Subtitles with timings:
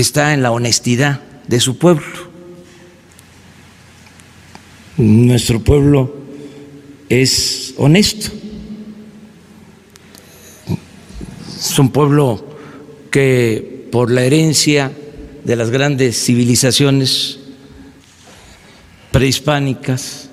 [0.00, 2.06] está en la honestidad de su pueblo.
[4.96, 6.14] Nuestro pueblo
[7.08, 8.30] es honesto.
[11.58, 12.44] Es un pueblo
[13.10, 14.92] que por la herencia
[15.44, 17.38] de las grandes civilizaciones
[19.10, 20.28] prehispánicas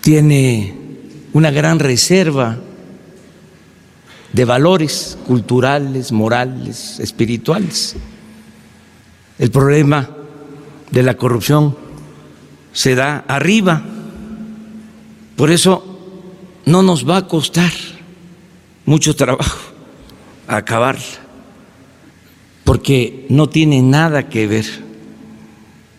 [0.00, 0.74] tiene
[1.32, 2.58] una gran reserva
[4.32, 7.96] de valores culturales, morales, espirituales.
[9.38, 10.08] El problema
[10.90, 11.76] de la corrupción
[12.72, 13.82] se da arriba.
[15.36, 15.90] Por eso
[16.66, 17.72] no nos va a costar
[18.84, 19.58] mucho trabajo
[20.46, 21.04] acabarla,
[22.64, 24.66] porque no tiene nada que ver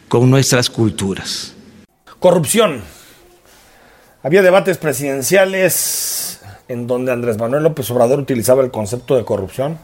[0.08, 1.54] con nuestras culturas.
[2.20, 2.82] Corrupción.
[4.24, 6.30] Había debates presidenciales
[6.72, 9.78] en donde Andrés Manuel López Obrador utilizaba el concepto de corrupción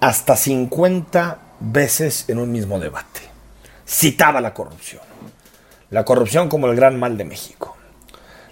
[0.00, 3.20] hasta 50 veces en un mismo debate.
[3.86, 5.02] Citaba la corrupción.
[5.90, 7.76] La corrupción como el gran mal de México.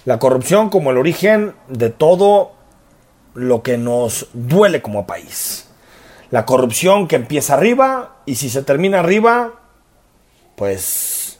[0.04, 2.52] La corrupción como el origen de todo
[3.34, 5.68] lo que nos duele como país.
[6.30, 9.52] La corrupción que empieza arriba y si se termina arriba,
[10.56, 11.38] pues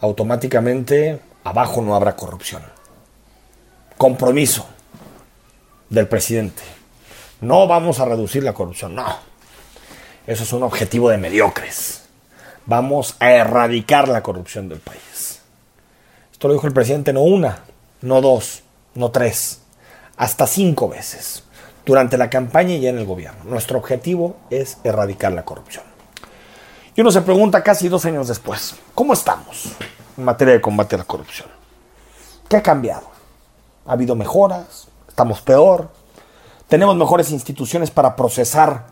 [0.00, 2.62] automáticamente abajo no habrá corrupción.
[3.96, 4.66] Compromiso
[5.90, 6.62] del presidente.
[7.40, 9.06] No vamos a reducir la corrupción, no.
[10.26, 12.02] Eso es un objetivo de mediocres.
[12.66, 15.40] Vamos a erradicar la corrupción del país.
[16.32, 17.64] Esto lo dijo el presidente no una,
[18.02, 18.62] no dos,
[18.94, 19.60] no tres,
[20.16, 21.42] hasta cinco veces
[21.84, 23.44] durante la campaña y en el gobierno.
[23.44, 25.84] Nuestro objetivo es erradicar la corrupción.
[26.94, 29.72] Y uno se pregunta casi dos años después, ¿cómo estamos
[30.16, 31.48] en materia de combate a la corrupción?
[32.48, 33.08] ¿Qué ha cambiado?
[33.86, 34.89] ¿Ha habido mejoras?
[35.20, 35.90] ¿Estamos peor?
[36.66, 38.86] ¿Tenemos mejores instituciones para procesar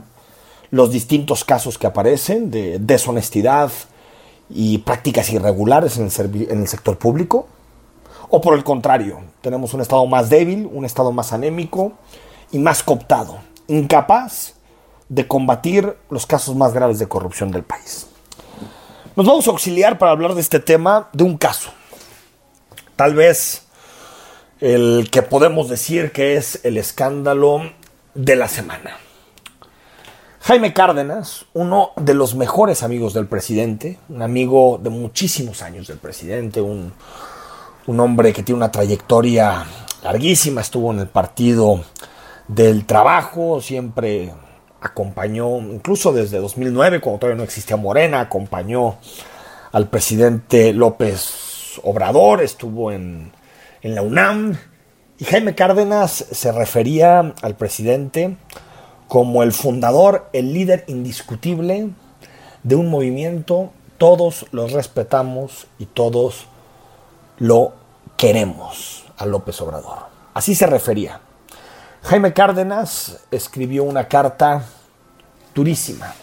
[0.71, 3.73] los distintos casos que aparecen de deshonestidad
[4.51, 7.47] y prácticas irregulares en el, en el sector público?
[8.29, 11.93] ¿O por el contrario, tenemos un Estado más débil, un Estado más anémico
[12.53, 14.53] y más cooptado, incapaz
[15.09, 18.07] de combatir los casos más graves de corrupción del país?
[19.17, 21.71] Nos vamos a auxiliar para hablar de este tema de un caso.
[22.97, 23.63] Tal vez
[24.61, 27.71] el que podemos decir que es el escándalo
[28.15, 28.97] de la semana.
[30.41, 35.99] Jaime Cárdenas, uno de los mejores amigos del presidente, un amigo de muchísimos años del
[35.99, 36.93] presidente, un,
[37.87, 39.65] un hombre que tiene una trayectoria
[40.03, 41.85] larguísima, estuvo en el partido
[42.49, 44.33] del trabajo, siempre
[44.81, 48.97] acompañó, incluso desde 2009, cuando todavía no existía Morena, acompañó
[49.73, 53.33] al presidente López Obrador, estuvo en,
[53.83, 54.57] en la UNAM,
[55.19, 58.37] y Jaime Cárdenas se refería al presidente
[59.09, 61.91] como el fundador, el líder indiscutible
[62.63, 66.47] de un movimiento, todos los respetamos y todos
[67.39, 67.73] lo
[68.17, 69.99] queremos a López Obrador.
[70.35, 71.21] Así se refería.
[72.03, 74.65] Jaime Cárdenas escribió una carta
[75.55, 76.15] durísima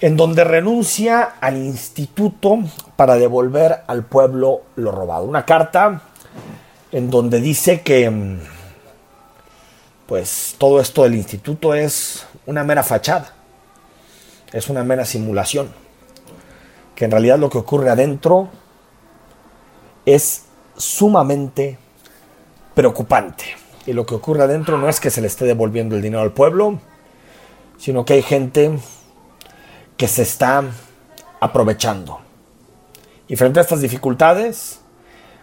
[0.00, 2.58] en donde renuncia al instituto
[2.96, 5.24] para devolver al pueblo lo robado.
[5.24, 6.02] Una carta
[6.92, 8.38] en donde dice que mm,
[10.06, 13.34] pues todo esto del instituto es una mera fachada,
[14.52, 15.72] es una mera simulación,
[16.94, 18.50] que en realidad lo que ocurre adentro
[20.04, 20.44] es
[20.76, 21.78] sumamente
[22.74, 23.44] preocupante.
[23.86, 26.32] Y lo que ocurre adentro no es que se le esté devolviendo el dinero al
[26.32, 26.78] pueblo,
[27.78, 28.78] sino que hay gente
[29.96, 30.62] que se está
[31.40, 32.20] aprovechando.
[33.28, 34.80] Y frente a estas dificultades,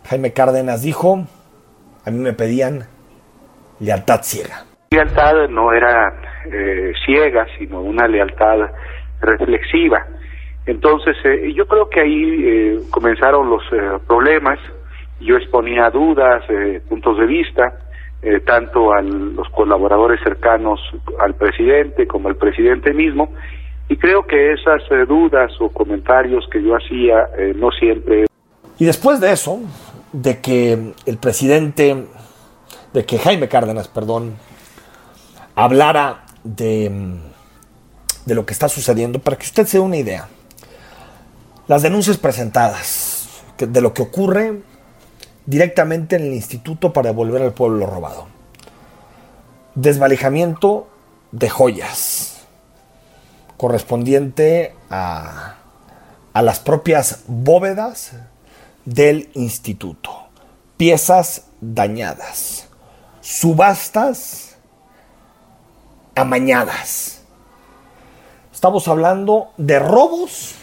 [0.06, 1.26] Jaime Cárdenas dijo,
[2.06, 2.84] a mí me pedían
[3.80, 4.66] lealtad ciega.
[4.92, 6.14] Lealtad no era
[6.52, 8.72] eh, ciega, sino una lealtad
[9.22, 10.06] reflexiva.
[10.66, 13.64] Entonces, eh, yo creo que ahí eh, comenzaron los
[14.08, 14.60] problemas.
[15.20, 16.44] Yo exponía dudas,
[16.88, 17.74] puntos de vista,
[18.46, 20.80] tanto a los colaboradores cercanos
[21.20, 23.34] al presidente como al presidente mismo,
[23.90, 28.28] y creo que esas dudas o comentarios que yo hacía no siempre.
[28.78, 29.60] Y después de eso,
[30.12, 32.08] de que el presidente,
[32.94, 34.36] de que Jaime Cárdenas, perdón,
[35.56, 37.20] hablara de,
[38.26, 40.30] de lo que está sucediendo, para que usted se dé una idea.
[41.68, 43.28] Las denuncias presentadas
[43.58, 44.62] de lo que ocurre
[45.46, 48.28] directamente en el Instituto para devolver al pueblo lo robado.
[49.76, 50.88] Desvalijamiento
[51.32, 52.48] de joyas
[53.58, 55.56] correspondiente a,
[56.34, 58.14] a las propias bóvedas
[58.86, 60.12] del instituto.
[60.78, 62.68] Piezas dañadas.
[63.22, 64.58] Subastas
[66.16, 67.22] amañadas.
[68.54, 70.56] Estamos hablando de robos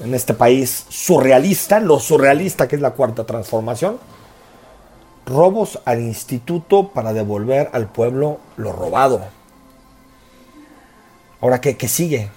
[0.00, 3.98] en este país surrealista, lo surrealista que es la cuarta transformación.
[5.26, 9.20] Robos al instituto para devolver al pueblo lo robado.
[11.40, 12.30] Ahora, ¿qué, qué sigue?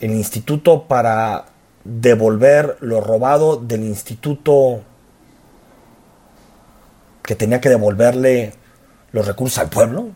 [0.00, 1.46] El instituto para
[1.88, 4.82] devolver lo robado del instituto
[7.22, 8.52] que tenía que devolverle
[9.12, 10.10] los recursos al pueblo.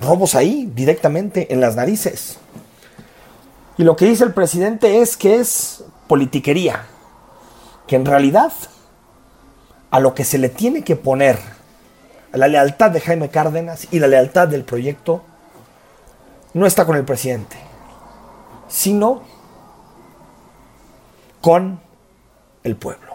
[0.00, 2.38] Robos ahí, directamente, en las narices.
[3.76, 6.86] Y lo que dice el presidente es que es politiquería,
[7.86, 8.52] que en realidad
[9.90, 11.38] a lo que se le tiene que poner
[12.32, 15.22] la lealtad de Jaime Cárdenas y la lealtad del proyecto
[16.54, 17.56] no está con el presidente,
[18.68, 19.22] sino
[21.40, 21.80] con
[22.64, 23.07] el pueblo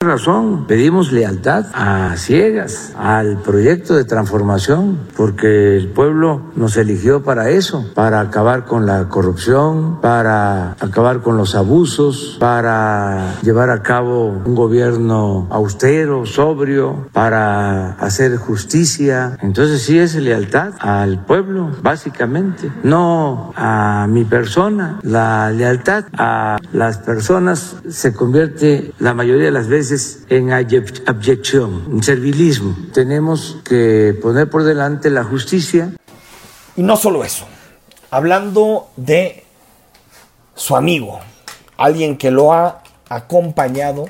[0.00, 7.50] razón pedimos lealtad a ciegas al proyecto de transformación, porque el pueblo nos eligió para
[7.50, 14.28] eso, para acabar con la corrupción, para acabar con los abusos, para llevar a cabo
[14.28, 19.36] un gobierno austero, sobrio, para hacer justicia.
[19.42, 25.00] Entonces sí es lealtad al pueblo, básicamente, no a mi persona.
[25.02, 29.87] La lealtad a las personas se convierte la mayoría de las veces
[30.28, 32.76] en abyección, en servilismo.
[32.92, 35.92] Tenemos que poner por delante la justicia.
[36.76, 37.46] Y no solo eso,
[38.10, 39.44] hablando de
[40.54, 41.20] su amigo,
[41.76, 44.06] alguien que lo ha acompañado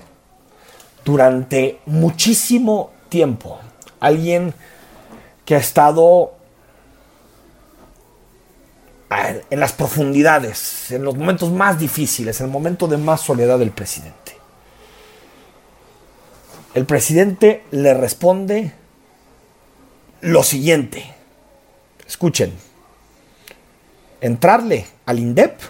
[1.04, 3.58] durante muchísimo tiempo,
[4.00, 4.54] alguien
[5.44, 6.32] que ha estado
[9.50, 13.70] en las profundidades, en los momentos más difíciles, en el momento de más soledad del
[13.70, 14.27] presidente.
[16.78, 18.70] El presidente le responde
[20.20, 21.12] lo siguiente.
[22.06, 22.52] Escuchen.
[24.20, 25.60] Entrarle al INDEP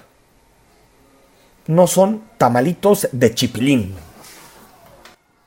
[1.69, 3.95] no son tamalitos de chipilín.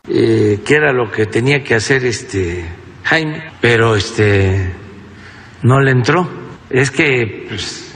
[0.09, 2.65] Eh, era lo que tenía que hacer este
[3.03, 4.73] Jaime, pero este
[5.61, 6.27] no le entró.
[6.71, 7.93] Es que pues,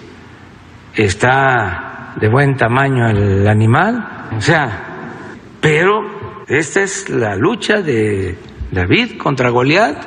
[0.95, 5.15] está de buen tamaño el animal, o sea,
[5.59, 6.14] pero
[6.47, 8.37] esta es la lucha de
[8.71, 9.97] David contra Goliat.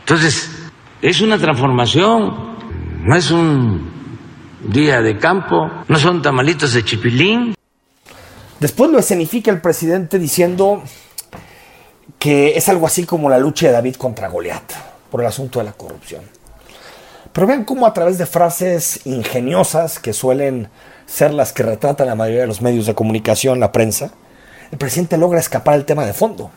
[0.00, 0.50] Entonces,
[1.02, 2.56] es una transformación,
[3.04, 3.90] no es un
[4.68, 7.54] día de campo, no son tamalitos de chipilín.
[8.58, 10.82] Después lo escenifica el presidente diciendo
[12.18, 14.72] que es algo así como la lucha de David contra Goliat
[15.10, 16.22] por el asunto de la corrupción.
[17.32, 20.68] Pero vean cómo a través de frases ingeniosas que suelen
[21.04, 24.12] ser las que retratan la mayoría de los medios de comunicación, la prensa,
[24.70, 26.50] el presidente logra escapar al tema de fondo.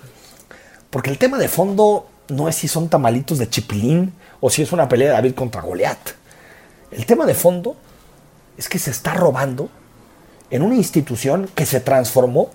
[0.90, 4.72] Porque el tema de fondo no es si son tamalitos de chipilín o si es
[4.72, 5.98] una pelea de David contra Goliat.
[6.92, 7.76] El tema de fondo
[8.58, 9.70] es que se está robando
[10.50, 12.50] en una institución que se transformó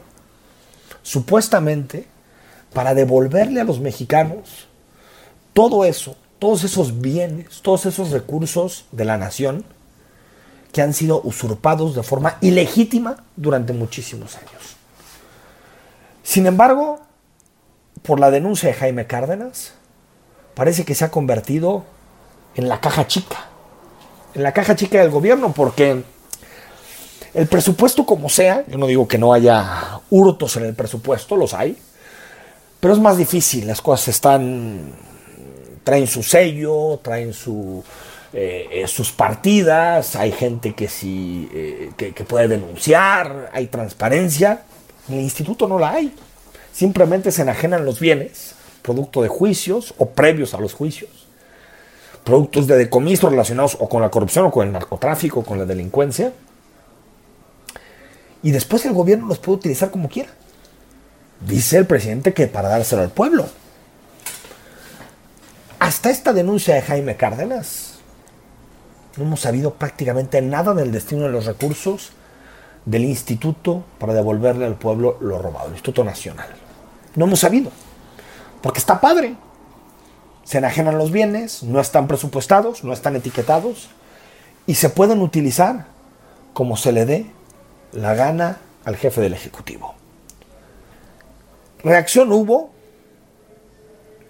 [1.02, 2.06] supuestamente
[2.72, 4.66] para devolverle a los mexicanos
[5.52, 9.64] todo eso, todos esos bienes, todos esos recursos de la nación
[10.72, 14.73] que han sido usurpados de forma ilegítima durante muchísimos años.
[16.24, 17.00] Sin embargo,
[18.02, 19.74] por la denuncia de Jaime Cárdenas,
[20.54, 21.84] parece que se ha convertido
[22.56, 23.46] en la caja chica,
[24.34, 26.02] en la caja chica del gobierno, porque
[27.34, 31.52] el presupuesto como sea, yo no digo que no haya hurtos en el presupuesto, los
[31.52, 31.76] hay,
[32.80, 34.92] pero es más difícil, las cosas están,
[35.84, 37.84] traen su sello, traen su,
[38.32, 44.62] eh, eh, sus partidas, hay gente que sí, eh, que puede denunciar, hay transparencia,
[45.08, 46.14] en el instituto no la hay.
[46.72, 51.10] Simplemente se enajenan los bienes, producto de juicios o previos a los juicios,
[52.24, 55.66] productos de decomiso relacionados o con la corrupción o con el narcotráfico o con la
[55.66, 56.32] delincuencia.
[58.42, 60.30] Y después el gobierno los puede utilizar como quiera.
[61.46, 63.46] Dice el presidente que para dárselo al pueblo.
[65.78, 67.94] Hasta esta denuncia de Jaime Cárdenas,
[69.16, 72.12] no hemos sabido prácticamente nada del destino de los recursos
[72.84, 76.48] del instituto para devolverle al pueblo lo robado, el Instituto Nacional.
[77.14, 77.70] No hemos sabido,
[78.62, 79.36] porque está padre.
[80.44, 83.88] Se enajenan los bienes, no están presupuestados, no están etiquetados
[84.66, 85.86] y se pueden utilizar
[86.52, 87.26] como se le dé
[87.92, 89.94] la gana al jefe del Ejecutivo.
[91.82, 92.70] Reacción hubo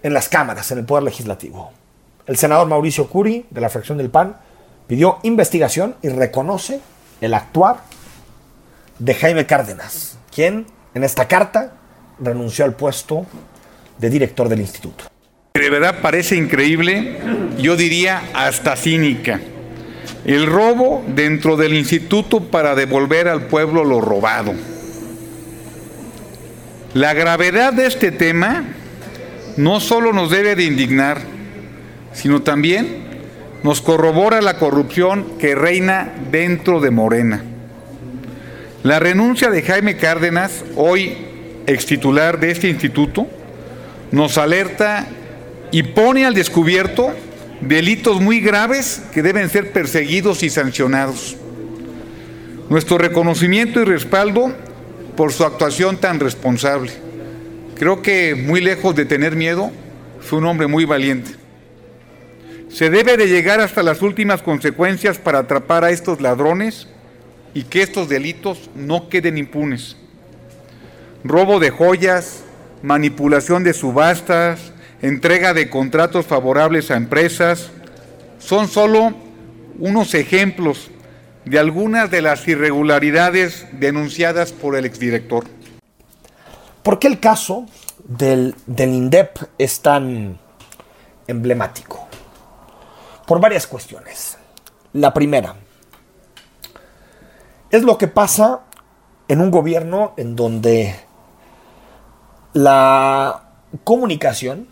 [0.03, 1.71] en las cámaras, en el Poder Legislativo.
[2.25, 4.37] El senador Mauricio Curi, de la fracción del PAN,
[4.87, 6.79] pidió investigación y reconoce
[7.21, 7.83] el actuar
[8.99, 11.73] de Jaime Cárdenas, quien en esta carta
[12.19, 13.25] renunció al puesto
[13.97, 15.05] de director del instituto.
[15.53, 17.17] de verdad parece increíble,
[17.57, 19.39] yo diría hasta cínica.
[20.25, 24.53] El robo dentro del instituto para devolver al pueblo lo robado.
[26.93, 28.63] La gravedad de este tema
[29.57, 31.19] no solo nos debe de indignar,
[32.13, 33.05] sino también
[33.63, 37.43] nos corrobora la corrupción que reina dentro de Morena.
[38.85, 41.17] La renuncia de Jaime Cárdenas, hoy
[41.65, 43.25] ex titular de este instituto,
[44.11, 45.07] nos alerta
[45.71, 47.11] y pone al descubierto
[47.61, 51.35] delitos muy graves que deben ser perseguidos y sancionados.
[52.69, 54.53] Nuestro reconocimiento y respaldo
[55.17, 56.91] por su actuación tan responsable.
[57.79, 59.71] Creo que muy lejos de tener miedo,
[60.19, 61.31] fue un hombre muy valiente.
[62.69, 66.87] Se debe de llegar hasta las últimas consecuencias para atrapar a estos ladrones
[67.55, 69.95] y que estos delitos no queden impunes.
[71.23, 72.43] Robo de joyas,
[72.83, 77.71] manipulación de subastas, entrega de contratos favorables a empresas,
[78.39, 79.15] son solo
[79.79, 80.91] unos ejemplos
[81.45, 85.45] de algunas de las irregularidades denunciadas por el exdirector.
[86.83, 87.67] ¿Por qué el caso
[88.03, 90.37] del, del INDEP es tan
[91.25, 92.07] emblemático?
[93.25, 94.37] Por varias cuestiones.
[94.93, 95.55] La primera,
[97.71, 98.61] es lo que pasa
[99.27, 100.95] en un gobierno en donde
[102.53, 103.43] la
[103.83, 104.67] comunicación,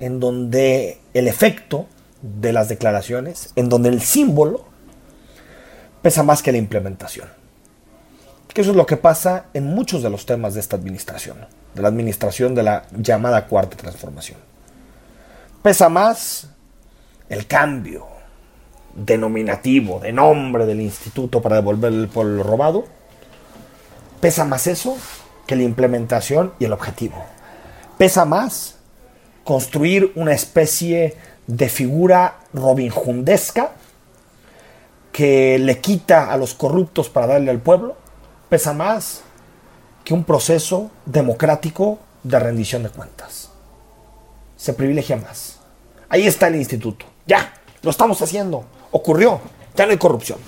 [0.00, 1.86] en donde el efecto
[2.22, 4.64] de las declaraciones, en donde el símbolo
[6.02, 7.28] pesa más que la implementación.
[8.52, 11.36] Que eso es lo que pasa en muchos de los temas de esta administración,
[11.74, 14.38] de la administración de la llamada cuarta transformación.
[15.62, 16.48] Pesa más
[17.28, 18.15] el cambio
[18.96, 22.84] denominativo, de nombre del instituto para devolver el pueblo robado.
[24.20, 24.96] Pesa más eso
[25.46, 27.22] que la implementación y el objetivo.
[27.98, 28.76] Pesa más
[29.44, 33.72] construir una especie de figura Robin Hoodesca
[35.12, 37.96] que le quita a los corruptos para darle al pueblo.
[38.48, 39.22] Pesa más
[40.04, 43.50] que un proceso democrático de rendición de cuentas.
[44.56, 45.60] Se privilegia más.
[46.08, 47.06] Ahí está el instituto.
[47.26, 48.64] Ya, lo estamos haciendo.
[48.96, 49.40] Ocurrió.
[49.76, 50.38] Ya no hay corrupción.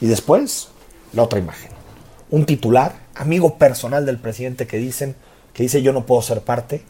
[0.00, 0.68] Y después,
[1.12, 1.70] la otra imagen.
[2.30, 5.14] Un titular amigo personal del presidente que dicen
[5.52, 6.82] que dice yo no puedo ser parte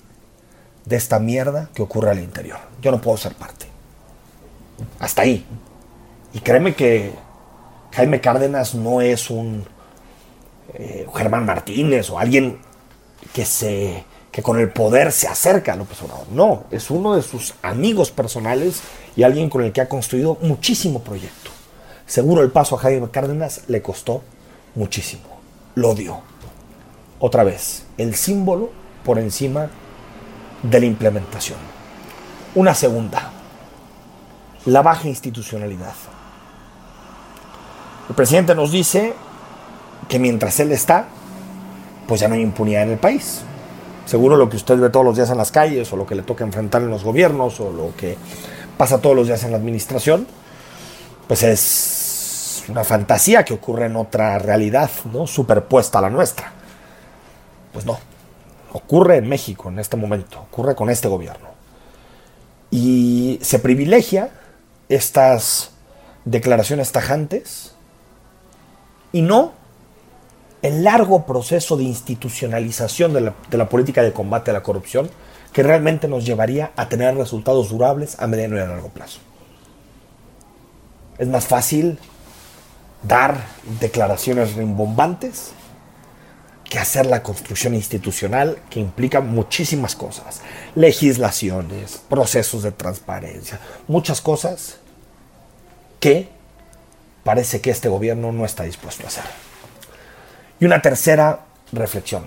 [0.85, 2.59] de esta mierda que ocurre al interior.
[2.81, 3.67] Yo no puedo ser parte.
[5.01, 5.45] Hasta ahí.
[6.35, 7.15] Y créeme que
[7.91, 9.67] Jaime Cárdenas no es un
[10.75, 12.61] eh, Germán Martínez o alguien
[13.33, 16.27] que se que con el poder se acerca a López Obrador.
[16.31, 18.83] No, es uno de sus amigos personales
[19.17, 21.51] y alguien con el que ha construido muchísimo proyecto.
[22.07, 24.23] Seguro el paso a Jaime Cárdenas le costó
[24.75, 25.41] muchísimo
[25.75, 26.21] lo dio.
[27.19, 28.71] Otra vez, el símbolo
[29.05, 29.69] por encima
[30.63, 31.59] de la implementación.
[32.55, 33.31] Una segunda,
[34.67, 35.95] la baja institucionalidad.
[38.09, 39.15] El presidente nos dice
[40.09, 41.07] que mientras él está,
[42.09, 43.43] pues ya no hay impunidad en el país.
[44.11, 46.23] Seguro lo que usted ve todos los días en las calles, o lo que le
[46.23, 48.19] toca enfrentar en los gobiernos, o lo que
[48.77, 50.27] pasa todos los días en la administración,
[51.29, 55.29] pues es una fantasía que ocurre en otra realidad, ¿no?
[55.29, 56.51] Superpuesta a la nuestra.
[57.73, 58.01] Pues no.
[58.73, 61.47] Ocurre en México en este momento, ocurre con este gobierno.
[62.73, 64.31] Y se privilegia
[64.89, 65.71] estas
[66.25, 67.77] declaraciones tajantes
[69.13, 69.60] y no
[70.63, 75.11] el largo proceso de institucionalización de la, política de combate a la corrupción
[75.53, 79.21] que realmente nos llevaría a tener resultados durables a mediano y a largo plazo.
[81.19, 81.99] Es más fácil
[83.03, 83.45] dar
[83.81, 85.53] declaraciones rimbombantes
[86.69, 90.41] que hacer la construcción institucional que implica muchísimas cosas,
[90.77, 94.77] legislaciones, procesos de transparencia, muchas cosas
[95.99, 96.29] que
[97.25, 99.50] parece que este gobierno no está dispuesto a hacer.
[100.61, 101.41] Y una tercera
[101.73, 102.23] reflexión.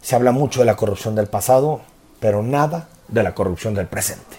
[0.00, 1.82] Se habla mucho de la corrupción del pasado,
[2.20, 4.38] pero nada de la corrupción del presente.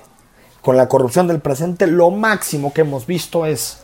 [0.62, 3.84] Con la corrupción del presente lo máximo que hemos visto es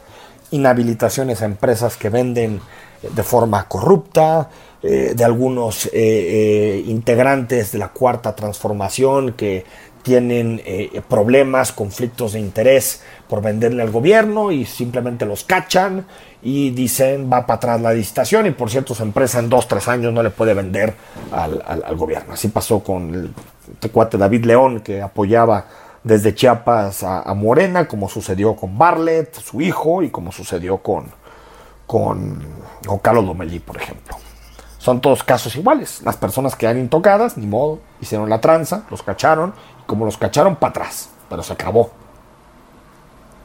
[0.49, 2.61] inhabilitaciones a empresas que venden
[3.01, 4.49] de forma corrupta,
[4.81, 9.65] eh, de algunos eh, eh, integrantes de la cuarta transformación que
[10.03, 10.61] tienen
[11.07, 16.05] problemas, conflictos de interés por venderle al gobierno y simplemente los cachan
[16.43, 19.87] y dicen va para atrás la licitación y por cierto su empresa en dos, tres
[19.87, 20.93] años no le puede vender
[21.31, 22.33] al, al gobierno.
[22.33, 25.65] Así pasó con el cuate David León que apoyaba
[26.03, 31.05] desde Chiapas a, Morena, como sucedió con Barlet, su hijo, y como sucedió con,
[31.87, 32.45] con,
[33.01, 34.17] Carlos Lomelí, por ejemplo.
[34.77, 36.01] Son todos casos iguales.
[36.03, 39.53] Las personas quedan intocadas, ni modo, hicieron la tranza, los cacharon
[39.85, 41.91] como los cacharon, para atrás, pero se acabó.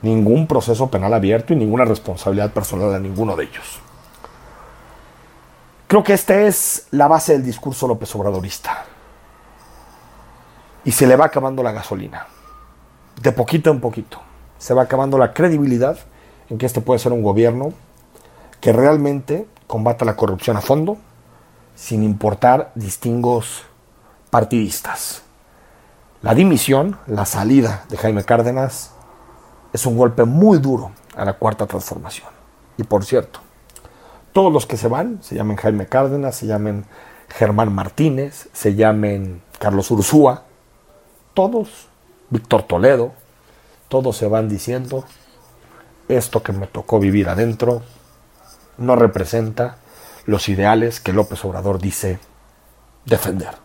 [0.03, 3.81] Ningún proceso penal abierto y ninguna responsabilidad personal a ninguno de ellos.
[5.89, 8.85] Creo que esta es la base del discurso López Obradorista.
[10.85, 12.27] Y se le va acabando la gasolina.
[13.21, 14.21] De poquito en poquito.
[14.59, 15.99] Se va acabando la credibilidad
[16.51, 17.73] en que este puede ser un gobierno
[18.61, 20.99] que realmente combata la corrupción a fondo,
[21.75, 23.63] sin importar distingos
[24.31, 25.23] partidistas.
[26.23, 28.93] La dimisión, la salida de Jaime Cárdenas,
[29.73, 32.29] es un golpe muy duro a la cuarta transformación.
[32.77, 33.41] Y por cierto,
[34.33, 36.85] todos los que se van, se llamen Jaime Cárdenas, se llamen
[37.29, 40.45] Germán Martínez, se llamen Carlos Ursúa,
[41.35, 41.89] todos,
[42.31, 43.13] Víctor Toledo,
[43.89, 45.05] todos se van diciendo,
[46.09, 47.83] esto que me tocó vivir adentro
[48.77, 49.77] no representa
[50.27, 52.19] los ideales que López Obrador dice
[53.05, 53.57] defender.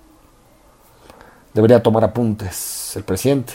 [1.54, 3.54] Debería tomar apuntes el presidente.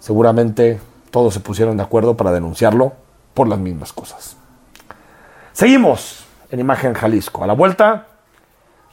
[0.00, 0.80] Seguramente
[1.12, 2.94] todos se pusieron de acuerdo para denunciarlo
[3.34, 4.36] por las mismas cosas.
[5.52, 7.44] Seguimos en Imagen Jalisco.
[7.44, 8.08] A la vuelta,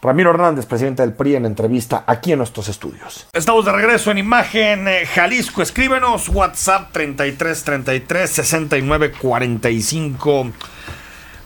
[0.01, 3.27] Ramiro Hernández, presidente del PRI, en entrevista aquí en nuestros estudios.
[3.33, 5.61] Estamos de regreso en Imagen eh, Jalisco.
[5.61, 10.51] Escríbenos WhatsApp 33 33 69 45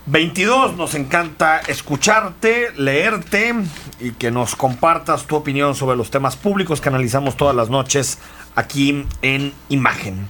[0.07, 0.75] 22.
[0.75, 3.53] Nos encanta escucharte, leerte
[3.99, 8.17] y que nos compartas tu opinión sobre los temas públicos que analizamos todas las noches
[8.55, 10.27] aquí en Imagen.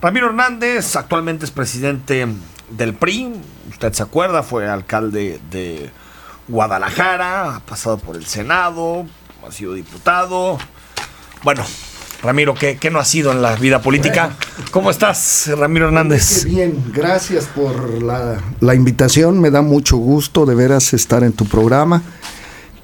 [0.00, 2.24] Ramiro Hernández actualmente es presidente
[2.70, 3.32] del PRI,
[3.68, 5.90] usted se acuerda, fue alcalde de
[6.46, 9.06] Guadalajara, ha pasado por el Senado,
[9.46, 10.56] ha sido diputado.
[11.42, 11.64] Bueno,
[12.22, 14.36] Ramiro, ¿qué, no ha sido en la vida política?
[14.70, 16.44] ¿Cómo estás, Ramiro Hernández?
[16.44, 19.40] bien, gracias por la, la, invitación.
[19.40, 22.02] Me da mucho gusto de veras estar en tu programa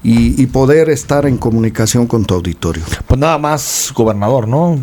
[0.03, 2.83] y, y, poder estar en comunicación con tu auditorio.
[3.07, 4.77] Pues nada más, gobernador, ¿no?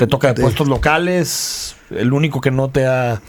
[0.00, 3.20] Te toca de puestos locales, el único que no te ha,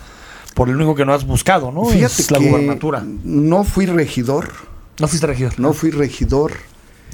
[0.56, 1.84] por el único que no has buscado, ¿no?
[1.84, 3.06] Fíjate es la gubernatura.
[3.26, 4.54] No fui regidor.
[4.98, 5.60] No fuiste regidor.
[5.60, 6.54] No fui regidor.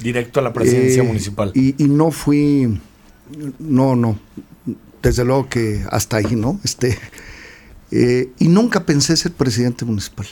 [0.00, 1.50] Directo a la presidencia eh, municipal.
[1.56, 2.80] Y, no fui,
[3.58, 4.16] no, no,
[5.02, 6.60] desde luego que hasta ahí, ¿no?
[6.62, 6.96] Este,
[7.90, 10.28] eh, y nunca pensé ser presidente municipal.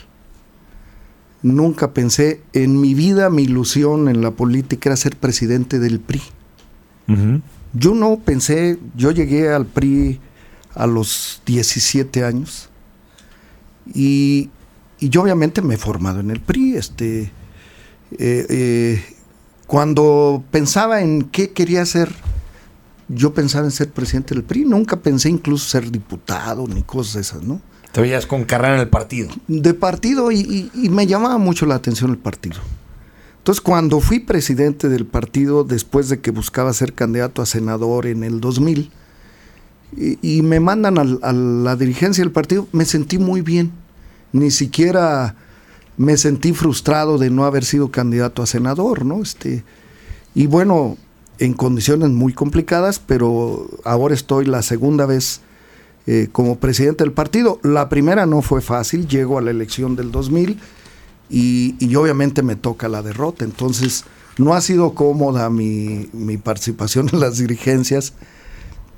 [1.43, 6.23] Nunca pensé, en mi vida mi ilusión en la política era ser presidente del PRI.
[7.79, 10.19] Yo no pensé, yo llegué al PRI
[10.75, 12.71] a los 17 años
[13.93, 14.51] y,
[14.99, 16.77] yo obviamente me he formado en el PRI.
[16.77, 17.23] Este,
[18.13, 19.05] eh, eh,
[19.67, 22.11] cuando pensaba en qué quería ser,
[23.09, 24.65] yo pensaba en ser presidente del PRI.
[24.65, 27.61] Nunca pensé incluso ser diputado ni cosas esas, ¿no?
[27.93, 29.29] Te veías con carrera en el partido.
[29.49, 32.61] De partido y me llamaba mucho la atención el partido.
[33.47, 38.25] Entonces, cuando fui presidente del partido, después de que buscaba ser candidato a senador en
[38.25, 38.91] el 2000,
[39.97, 43.71] y, me mandan a, la dirigencia del partido, me sentí muy bien.
[44.33, 45.37] Ni siquiera
[45.97, 49.23] me sentí frustrado de no haber sido candidato a senador, ¿no?
[49.23, 49.63] Este,
[50.35, 50.97] y bueno,
[51.39, 55.41] en condiciones muy complicadas, pero ahora estoy la segunda vez
[56.09, 57.61] eh, como presidente del partido.
[57.63, 60.59] La primera no fue fácil, llego a la elección del 2000
[61.29, 63.45] y, obviamente me toca la derrota.
[63.45, 64.05] Entonces,
[64.39, 66.09] no ha sido cómoda mi,
[66.43, 68.13] participación en las dirigencias,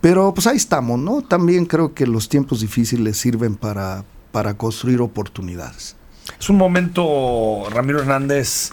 [0.00, 1.22] pero pues ahí estamos, ¿no?
[1.22, 5.96] También creo que los tiempos difíciles sirven para, para construir oportunidades.
[6.38, 8.70] Es un momento, Ramiro Hernández,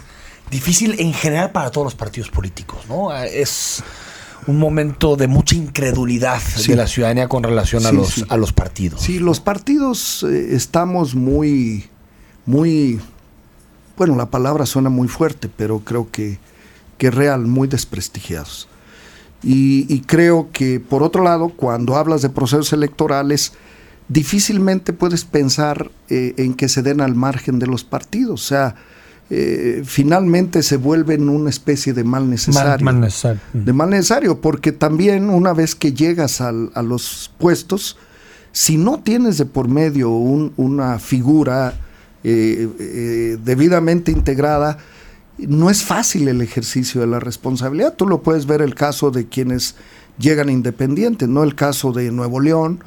[0.50, 3.12] difícil en general para todos los partidos políticos, ¿no?
[3.16, 3.82] Es
[4.46, 9.00] un momento de mucha incredulidad de la ciudadanía con relación a, los, a los partidos.
[9.00, 11.88] Sí, los partidos eh, estamos muy,
[12.44, 13.00] muy
[13.96, 16.38] bueno, la palabra suena muy fuerte, pero creo que,
[16.98, 18.68] que real, muy desprestigiados.
[19.42, 23.52] Y, creo que, por otro lado, cuando hablas de procesos electorales,
[24.08, 28.44] difícilmente puedes pensar eh, en que se den al margen de los partidos.
[28.44, 28.74] O sea,
[29.30, 32.84] eh, finalmente se vuelven una especie de mal necesario.
[32.84, 33.40] Mal, necesario.
[33.52, 37.98] De mal necesario, porque también una vez que llegas a los puestos,
[38.50, 41.74] si no tienes de por medio una figura
[42.28, 44.78] eh, eh, debidamente integrada,
[45.38, 47.94] no es fácil el ejercicio de la responsabilidad.
[47.94, 49.76] Tú lo puedes ver el caso de quienes
[50.18, 52.82] llegan independientes, no el caso de Nuevo León,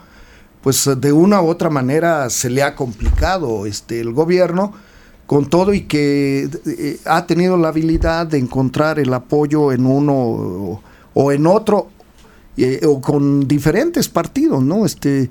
[0.62, 4.73] pues de una u otra manera se le ha complicado este, el gobierno
[5.25, 10.82] con todo y que eh, ha tenido la habilidad de encontrar el apoyo en uno
[11.13, 11.88] o, en otro
[12.86, 14.86] o con diferentes partidos, ¿no?
[14.86, 15.30] Este,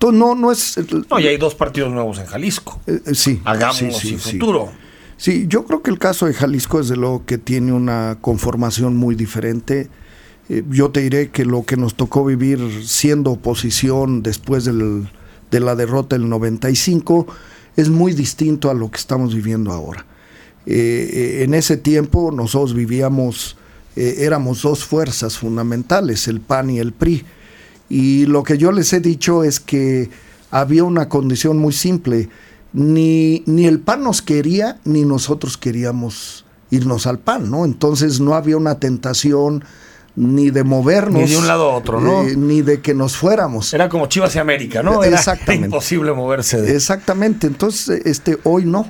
[0.00, 0.78] no, no es.
[1.10, 2.80] No, y hay dos partidos nuevos en Jalisco.
[2.86, 3.40] Eh, eh, sí.
[3.44, 4.70] Hagamos sí, futuro.
[5.16, 9.16] Sí, yo creo que el caso de Jalisco, desde luego, que tiene una conformación muy
[9.16, 9.88] diferente.
[10.48, 15.08] Eh, yo te diré que lo que nos tocó vivir siendo oposición después del,
[15.50, 17.26] de la derrota del 95
[17.76, 20.06] es muy distinto a lo que estamos viviendo ahora.
[20.66, 23.56] Eh, en ese tiempo nosotros vivíamos,
[23.96, 27.24] éramos dos fuerzas fundamentales, el PAN y el PRI.
[27.88, 30.10] Y lo que yo les he dicho es que
[30.50, 32.28] había una condición muy simple
[32.72, 37.64] ni, ni el PAN nos quería, ni nosotros queríamos irnos al PAN, ¿no?
[37.64, 39.64] Entonces no había una tentación
[40.16, 41.22] ni de movernos.
[41.22, 42.22] Ni de un lado a otro, ¿no?
[42.22, 43.72] Eh, ni de que nos fuéramos.
[43.72, 45.02] Era como Chivas y América, ¿no?
[45.02, 45.20] Era
[45.54, 46.60] imposible moverse.
[46.60, 46.74] De...
[46.74, 47.46] Exactamente.
[47.46, 48.88] Entonces, este, hoy no.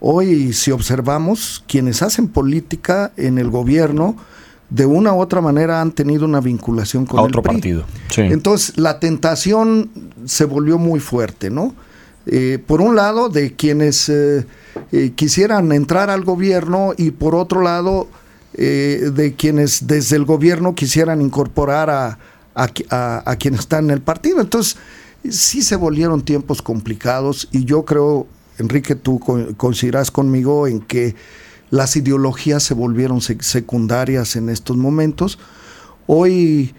[0.00, 4.16] Hoy, si observamos, quienes hacen política en el gobierno,
[4.70, 7.84] de una u otra manera han tenido una vinculación con otro partido.
[8.16, 9.90] Entonces, la tentación
[10.24, 11.74] se volvió muy fuerte, ¿no?
[12.26, 14.46] Eh, por un lado, de quienes eh,
[14.92, 18.08] eh, quisieran entrar al gobierno y por otro lado,
[18.52, 22.18] de quienes desde el gobierno quisieran incorporar a,
[22.54, 24.40] a, quienes están en el partido.
[24.40, 24.76] Entonces,
[25.30, 28.26] sí se volvieron tiempos complicados y yo creo,
[28.58, 29.18] Enrique, tú
[29.56, 31.14] coincidirás conmigo en que
[31.70, 35.38] las ideologías se volvieron secundarias en estos momentos.
[36.06, 36.74] Hoy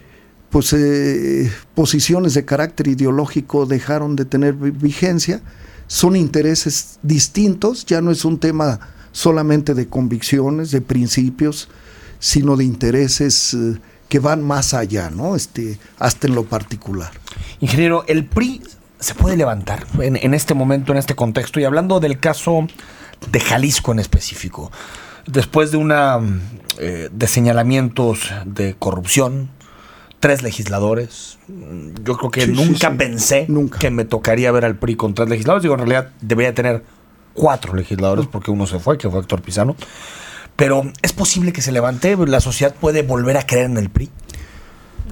[0.52, 5.40] pues eh, posiciones de carácter ideológico dejaron de tener vigencia,
[5.86, 8.78] son intereses distintos, ya no es un tema
[9.12, 11.68] solamente de convicciones, de principios,
[12.18, 13.78] sino de intereses eh,
[14.10, 15.36] que van más allá, ¿no?
[15.36, 17.10] Este, hasta en lo particular.
[17.60, 18.60] Ingeniero, el PRI
[19.00, 22.66] se puede levantar en, este momento, en este contexto, y hablando del caso
[23.30, 24.70] de Jalisco en específico,
[25.26, 26.20] después de una
[26.78, 29.50] eh, de señalamientos de corrupción,
[30.20, 31.38] tres legisladores.
[32.04, 33.46] Yo creo que nunca pensé
[33.78, 35.62] que me tocaría ver al PRI con tres legisladores.
[35.62, 36.84] Digo, en realidad debería tener
[37.34, 39.76] cuatro legisladores porque uno se fue, que fue Héctor Pizano.
[40.54, 44.10] Pero es posible que se levante, la sociedad puede volver a creer en el PRI.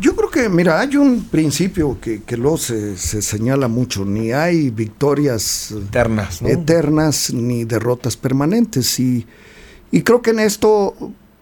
[0.00, 4.70] Yo creo que, mira, hay un principio que, que luego se, señala mucho, ni hay
[4.70, 8.98] victorias eternas, eternas ni derrotas permanentes.
[8.98, 9.26] Y,
[9.90, 10.94] y creo que en esto,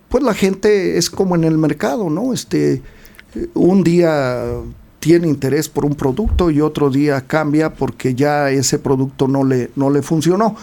[0.09, 2.33] pues la gente es como en el mercado, ¿no?
[2.33, 2.83] Este,
[3.55, 4.45] un día
[4.99, 9.71] tiene interés por un producto y otro día cambia porque ya ese producto no le,
[9.77, 10.57] no le funcionó.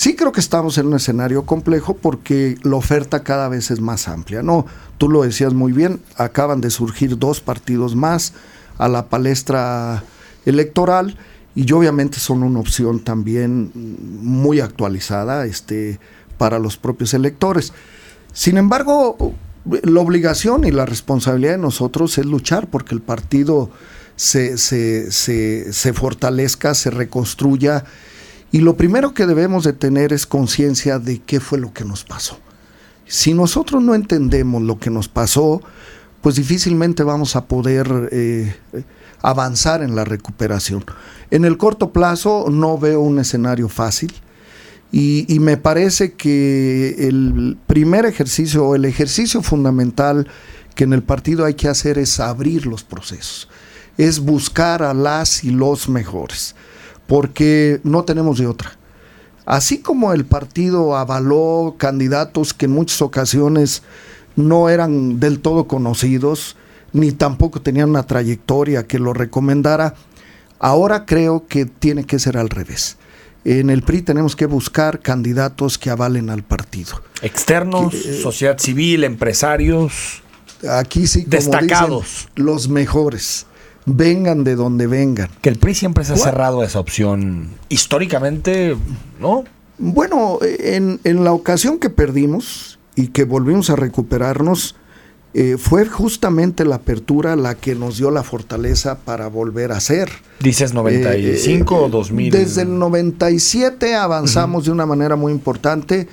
[0.00, 4.08] Sí creo que estamos en un escenario complejo porque la oferta cada vez es más
[4.08, 4.64] amplia, ¿no?
[4.96, 8.32] Tú lo decías muy bien, acaban de surgir dos partidos más
[8.78, 10.02] a la palestra
[10.46, 11.18] electoral
[11.54, 16.00] y obviamente son una opción también muy actualizada este,
[16.38, 17.74] para los propios electores.
[18.32, 19.34] Sin embargo,
[19.66, 23.68] la obligación y la responsabilidad de nosotros es luchar porque el partido
[24.16, 27.84] se, se, fortalezca, se reconstruya.
[28.52, 32.04] Y lo primero que debemos de tener es conciencia de qué fue lo que nos
[32.04, 32.38] pasó.
[33.06, 35.62] Si nosotros no entendemos lo que nos pasó,
[36.20, 38.54] pues difícilmente vamos a poder eh,
[39.22, 40.84] avanzar en la recuperación.
[41.30, 44.12] En el corto plazo no veo un escenario fácil.
[44.92, 50.26] Y, me parece que el primer ejercicio o el ejercicio fundamental
[50.74, 53.48] que en el partido hay que hacer es abrir los procesos,
[53.98, 56.56] es buscar a las y los mejores,
[57.10, 58.78] porque no tenemos de otra.
[59.44, 63.82] Así como el partido avaló candidatos que en muchas ocasiones
[64.36, 66.56] no eran del todo conocidos,
[66.92, 69.96] ni tampoco tenían una trayectoria que lo recomendara,
[70.60, 72.96] ahora creo que tiene que ser al revés
[73.44, 77.02] en el PRI tenemos que buscar candidatos que avalen al partido.
[77.22, 80.22] Externos, eh, sociedad civil, empresarios.
[80.68, 82.28] Aquí sí, destacados.
[82.36, 83.46] los mejores.
[83.94, 85.28] Vengan de donde vengan.
[85.40, 88.76] Que el PRI siempre se ha cerrado a esa opción históricamente,
[89.20, 89.44] ¿no?
[89.78, 94.76] Bueno, en, en la ocasión que perdimos y que volvimos a recuperarnos,
[95.32, 100.10] eh, fue justamente la apertura la que nos dio la fortaleza para volver a ser.
[100.40, 102.34] ¿Dices 95 o 2000?
[102.34, 106.08] Eh, desde el 97 avanzamos de una manera muy importante,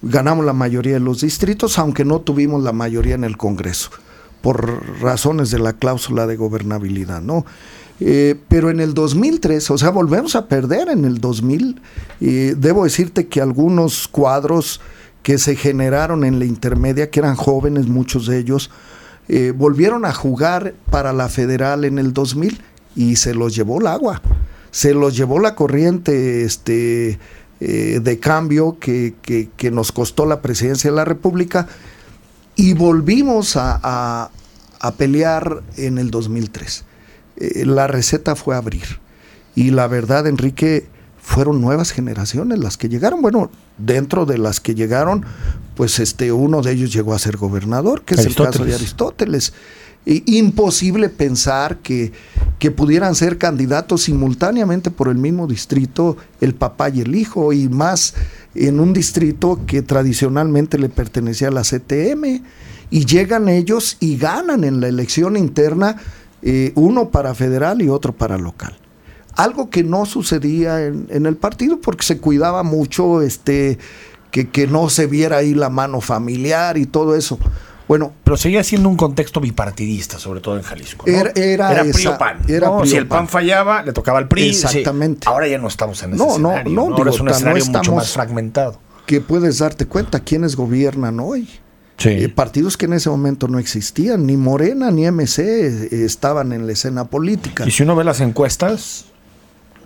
[0.00, 3.90] ganamos la mayoría de los distritos, aunque no tuvimos la mayoría en el Congreso,
[4.42, 7.46] por razones de la cláusula de gobernabilidad, ¿no?
[8.00, 11.80] Eh, pero en el 2003, o sea, volvemos a perder en el 2000.
[12.20, 14.80] debo decirte que algunos cuadros
[15.22, 18.70] que se generaron en la intermedia, que eran jóvenes muchos de ellos,
[19.28, 22.60] eh, volvieron a jugar para la federal en el 2000
[22.96, 24.20] y se los llevó el agua,
[24.70, 27.18] se los llevó la corriente este,
[27.60, 31.68] eh, de cambio que, que, nos costó la presidencia de la República
[32.56, 34.30] y volvimos a,
[34.80, 36.84] a, pelear en el 2003.
[37.36, 39.00] Eh, la receta fue abrir
[39.54, 40.86] y la verdad, Enrique,
[41.20, 43.22] fueron nuevas generaciones las que llegaron.
[43.22, 45.24] Bueno, dentro de las que llegaron,
[45.76, 49.52] pues este, uno de ellos llegó a ser gobernador, que es el caso de Aristóteles.
[50.04, 52.12] Imposible pensar que,
[52.58, 57.68] que pudieran ser candidatos simultáneamente por el mismo distrito el papá y el hijo, y
[57.68, 58.14] más
[58.54, 62.42] en un distrito que tradicionalmente le pertenecía a la CTM,
[62.90, 65.96] y llegan ellos y ganan en la elección interna
[66.42, 68.76] eh, uno para federal y otro para local.
[69.34, 73.78] Algo que no sucedía en, en el partido porque se cuidaba mucho este,
[74.32, 77.38] que, que no se viera ahí la mano familiar y todo eso.
[77.88, 81.06] Bueno, pero seguía siendo un contexto bipartidista, sobre todo en Jalisco.
[81.06, 82.38] Era, era, o PAN.
[82.86, 84.50] si el PAN fallaba, le tocaba al PRI.
[84.50, 85.28] Exactamente.
[85.28, 86.72] Ahora ya no estamos en ese no, escenario.
[86.72, 88.78] No, no, Ahora es un escenario mucho más fragmentado.
[89.06, 91.48] Que puedes darte cuenta quiénes gobiernan hoy.
[91.98, 92.08] Sí.
[92.08, 96.66] Eh, partidos que en ese momento no existían, ni Morena ni MC eh, estaban en
[96.66, 97.64] la escena política.
[97.66, 99.06] Y si uno ve las encuestas,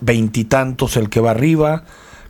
[0.01, 1.83] veintitantos el que va arriba,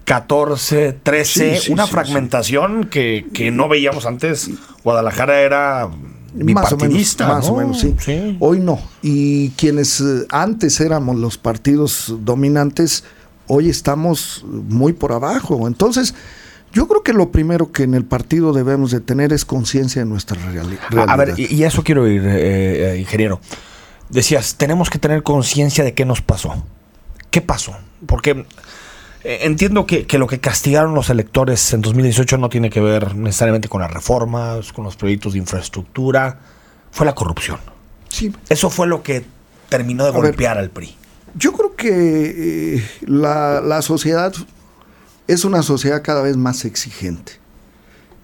[0.07, 4.49] 14, 13, una fragmentación Que, que, no veíamos antes.
[4.81, 5.89] Guadalajara era
[6.33, 7.27] bipartidista.
[7.27, 8.37] Más o menos, sí.
[8.39, 8.79] Hoy no.
[9.01, 13.03] Y quienes eh, antes éramos los partidos dominantes,
[13.47, 15.67] hoy estamos muy por abajo.
[15.67, 16.15] Entonces,
[16.71, 20.05] yo creo que lo primero que en el partido debemos de tener es conciencia de
[20.07, 20.83] nuestra realidad.
[21.05, 23.41] A ver, y eso quiero ir, eh, eh, ingeniero.
[24.07, 26.63] Decías, tenemos que tener conciencia de qué nos pasó.
[27.29, 27.75] ¿Qué pasó?
[28.05, 28.45] Porque
[29.27, 33.81] entiendo que, lo que castigaron los electores en 2018 no tiene que ver necesariamente con
[33.81, 36.39] las reformas, con los proyectos de infraestructura,
[36.91, 37.59] fue la corrupción.
[38.07, 38.33] Sí.
[38.47, 39.25] Eso fue lo que
[39.67, 40.95] terminó de golpear al PRI.
[41.35, 44.33] Yo creo que eh, la, sociedad
[45.27, 47.33] es una sociedad cada vez más exigente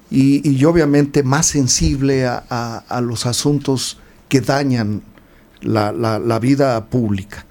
[0.10, 5.02] y, obviamente más sensible a, los asuntos que dañan
[5.62, 7.46] la vida pública.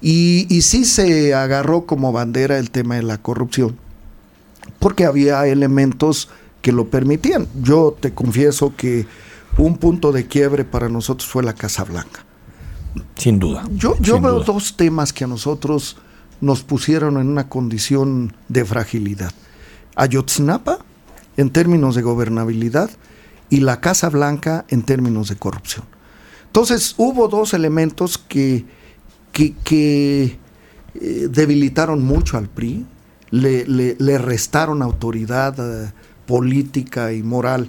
[0.00, 3.76] Y, y sí se agarró como bandera el tema de la corrupción,
[4.78, 6.28] porque había elementos
[6.62, 7.48] que lo permitían.
[7.62, 9.06] Yo te confieso que
[9.56, 12.24] un punto de quiebre para nosotros fue la Casa Blanca.
[13.16, 13.64] Sin duda.
[13.72, 15.96] Yo, yo veo dos temas que a nosotros
[16.40, 19.32] nos pusieron en una condición de fragilidad.
[19.96, 20.78] Ayotzinapa,
[21.36, 22.90] en términos de gobernabilidad,
[23.50, 25.84] y la Casa Blanca en términos de corrupción.
[26.46, 28.64] Entonces hubo dos elementos que
[29.64, 30.38] que,
[30.94, 32.86] eh, debilitaron mucho al PRI,
[33.30, 35.92] le, restaron autoridad eh,
[36.26, 37.68] política y moral,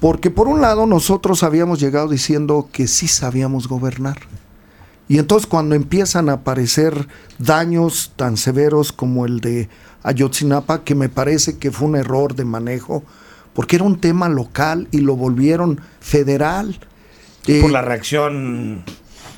[0.00, 4.18] porque por un lado nosotros habíamos llegado diciendo que sí sabíamos gobernar.
[5.08, 9.68] Y entonces cuando empiezan a aparecer daños tan severos como el de
[10.02, 13.02] Ayotzinapa, que me parece que fue un error de manejo,
[13.52, 16.78] porque era un tema local y lo volvieron federal.
[17.60, 18.84] por la reacción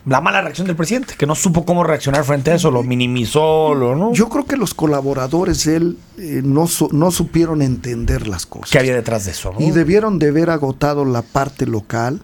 [0.07, 3.75] la mala reacción del presidente, que no supo cómo reaccionar frente a eso, lo minimizó,
[3.75, 4.13] lo, ¿no?
[4.13, 8.71] Yo creo que los colaboradores de él eh, no, no supieron entender las cosas.
[8.71, 9.53] ¿Qué había detrás de eso?
[9.59, 12.21] Y debieron de haber agotado la parte local.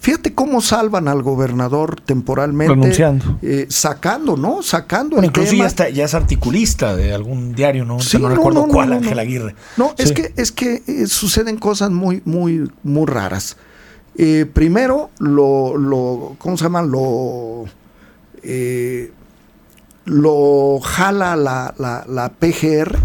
[0.00, 2.74] Fíjate cómo salvan al gobernador temporalmente.
[2.74, 3.38] Renunciando.
[3.42, 4.62] Eh, sacando, ¿no?
[4.62, 7.98] Sacando el incluso Ya, está, ya es articulista de algún diario, ¿no?
[8.18, 9.54] no, recuerdo cuál, Ángel Aguirre.
[9.76, 13.56] No, es que, es que eh, suceden cosas muy, muy, muy raras.
[14.16, 16.82] Eh, primero, lo, lo, ¿cómo se llama?
[16.82, 17.64] Lo,
[18.42, 19.12] eh,
[20.04, 22.98] lo jala la, la, PGR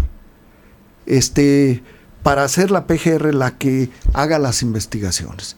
[1.06, 1.82] este,
[2.22, 5.56] para hacer la PGR la que haga las investigaciones.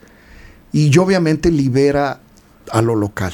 [0.73, 2.21] Y obviamente libera
[2.71, 3.33] a lo local.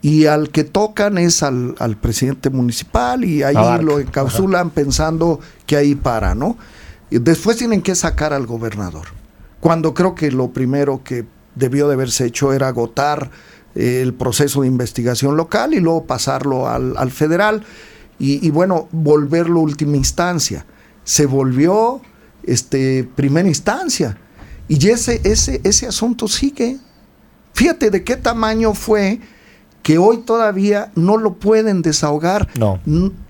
[0.00, 5.94] Y al que tocan es al, presidente municipal y ahí lo encapsulan pensando que ahí
[5.94, 6.58] para, ¿no?
[7.10, 9.08] Y después tienen que sacar al gobernador.
[9.60, 13.30] Cuando creo que lo primero que debió de haberse hecho era agotar
[13.74, 17.64] eh, el proceso de investigación local y luego pasarlo al, federal
[18.18, 20.64] y, bueno, volverlo última instancia.
[21.02, 22.00] Se volvió
[22.44, 24.16] este, primera instancia
[24.68, 26.78] y ese, ese, ese asunto sigue.
[27.52, 29.20] Fíjate de qué tamaño fue
[29.82, 32.48] que hoy todavía no lo pueden desahogar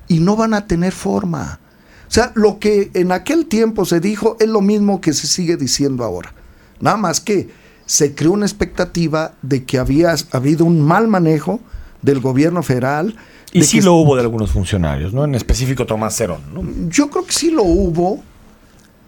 [0.06, 1.58] y no van a tener forma.
[2.06, 5.56] O sea, lo que en aquel tiempo se dijo es lo mismo que se sigue
[5.56, 6.32] diciendo ahora.
[6.80, 7.50] Nada más que
[7.86, 11.60] se creó una expectativa de que había habido un mal manejo
[12.02, 13.16] del gobierno federal.
[13.52, 15.24] Y sí lo hubo de algunos funcionarios, ¿no?
[15.24, 16.62] En específico Tomás Cerón, ¿no?
[16.88, 18.22] Yo creo que sí lo hubo,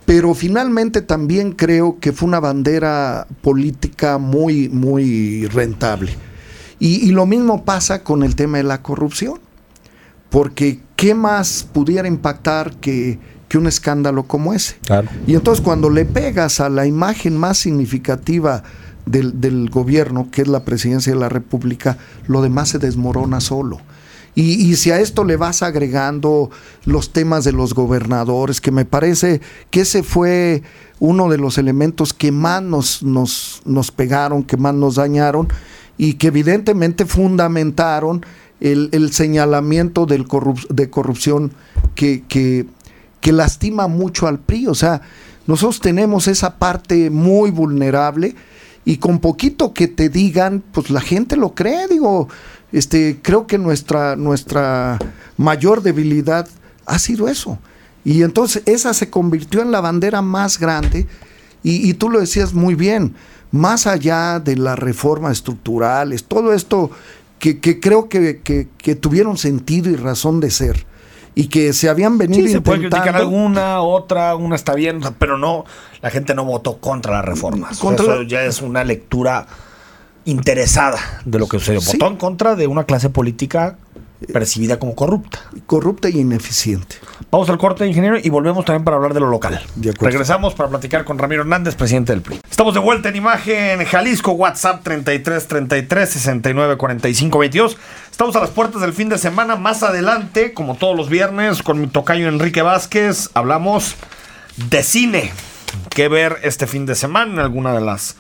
[0.05, 6.15] pero finalmente también creo que fue una bandera política muy, muy rentable.
[6.79, 9.41] Y, y lo mismo pasa con el tema de la corrupción,
[10.31, 13.19] porque ¿qué más pudiera impactar que
[13.57, 14.77] que un escándalo como ese.
[15.27, 18.63] Y entonces cuando le pegas a la imagen más significativa
[19.07, 23.81] del, gobierno, que es la presidencia de la República, lo demás se desmorona solo.
[24.35, 26.51] Y, si a esto le vas agregando
[26.85, 29.41] los temas de los gobernadores, que me parece
[29.71, 30.63] que ese fue
[30.99, 35.49] uno de los elementos que más nos, nos, nos pegaron, que más nos dañaron
[35.97, 38.27] y que evidentemente fundamentaron
[38.61, 40.27] el, señalamiento del
[40.71, 41.53] de corrupción
[41.95, 42.67] que, que,
[43.27, 44.69] que lastima mucho al PRI.
[44.69, 45.01] O sea,
[45.49, 48.37] nosotros tenemos esa parte muy vulnerable
[48.85, 52.29] y con poquito que te digan, pues la gente lo cree, digo,
[52.71, 55.01] este, creo que nuestra, nuestra
[55.39, 56.47] mayor debilidad
[56.87, 57.59] ha sido eso.
[58.05, 61.09] Y entonces esa se convirtió en la bandera más grande
[61.65, 63.17] y, tú lo decías muy bien,
[63.51, 66.93] más allá de las reformas estructurales, todo esto
[67.41, 70.87] que, creo que, que, tuvieron sentido y razón de ser
[71.39, 75.37] y que se habían venido sí, se puede criticar alguna, otra, una está bien, pero
[75.37, 75.67] no,
[76.01, 77.79] la gente no votó contra las reformas.
[77.79, 79.47] Eso ya es una lectura
[80.25, 81.83] interesada de lo que sucedió.
[81.83, 83.77] Votó en contra de una clase política
[84.33, 85.41] percibida como corrupta.
[85.67, 86.97] Corrupta y ineficiente.
[87.31, 89.61] Vamos al corte, ingeniero, y volvemos también para hablar de lo local.
[90.01, 92.41] Regresamos para platicar con Ramiro Hernández, presidente del PRI.
[92.49, 97.77] Estamos de vuelta en imagen Jalisco, WhatsApp 33 33 69 45 22.
[98.11, 99.57] Estamos a las puertas del fin de semana.
[99.57, 103.97] Más adelante, como todos los viernes, con mi tocayo Enrique Vázquez, hablamos
[104.57, 105.33] de cine.
[105.91, 108.17] ¿Qué ver este fin de semana en alguna de las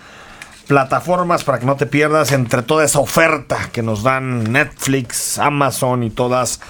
[0.67, 6.03] plataformas para que no te pierdas entre toda esa oferta que nos dan Netflix, Amazon
[6.03, 6.61] y todas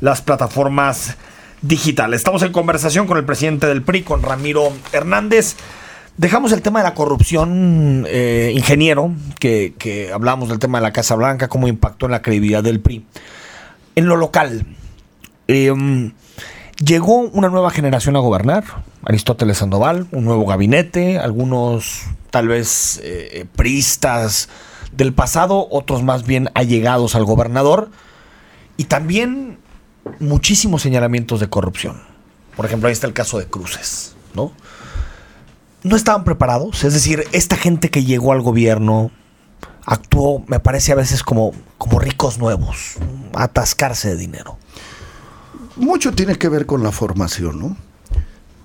[0.00, 1.16] las plataformas
[1.62, 2.20] digitales.
[2.20, 5.56] Estamos en conversación con el presidente del PRI, con Ramiro Hernández.
[6.16, 11.14] Dejamos el tema de la corrupción, eh, ingeniero, que, hablamos del tema de la Casa
[11.14, 13.04] Blanca, cómo impactó en la credibilidad del PRI.
[13.96, 14.66] En lo local,
[15.48, 16.12] em,
[16.78, 18.64] llegó una nueva generación a gobernar,
[19.04, 24.48] Aristóteles Sandoval, un nuevo gabinete, algunos tal vez eh, priistas
[24.92, 27.90] del pasado, otros más bien allegados al gobernador,
[28.76, 29.58] y también
[30.18, 32.02] muchísimos señalamientos de corrupción.
[32.56, 34.52] Por ejemplo, ahí está el caso de Cruces, ¿no?
[35.82, 39.10] No estaban preparados, es decir, esta gente que llegó al gobierno
[39.86, 42.96] actuó, me parece a veces como, como ricos nuevos,
[43.34, 44.58] atascarse de dinero.
[45.76, 47.76] Mucho tiene que ver con la formación, ¿no?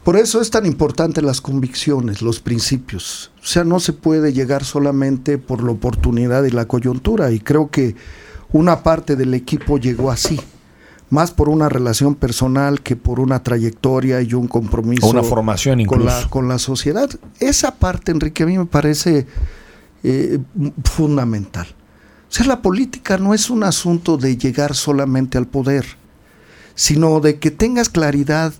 [0.05, 3.31] Por eso es tan importante las convicciones, los principios.
[3.41, 7.31] O sea, no se puede llegar solamente por la oportunidad y la coyuntura.
[7.31, 7.95] Y creo que
[8.51, 10.39] una parte del equipo llegó así,
[11.09, 15.07] más por una relación personal que por una trayectoria y un compromiso.
[15.07, 17.09] una formación Con la, con la sociedad.
[17.39, 19.25] Esa parte, Enrique, a mí me parece
[20.03, 20.37] eh,
[20.83, 21.65] fundamental.
[22.29, 25.83] O sea, la política no es un asunto de llegar solamente al poder,
[26.75, 28.53] sino de que tengas claridad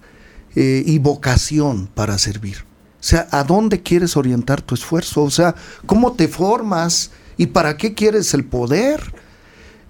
[0.55, 2.57] eh, y vocación para servir.
[3.05, 5.23] O sea, ¿a dónde quieres orientar tu esfuerzo?
[5.23, 9.13] O sea, ¿cómo te formas y para qué quieres el poder?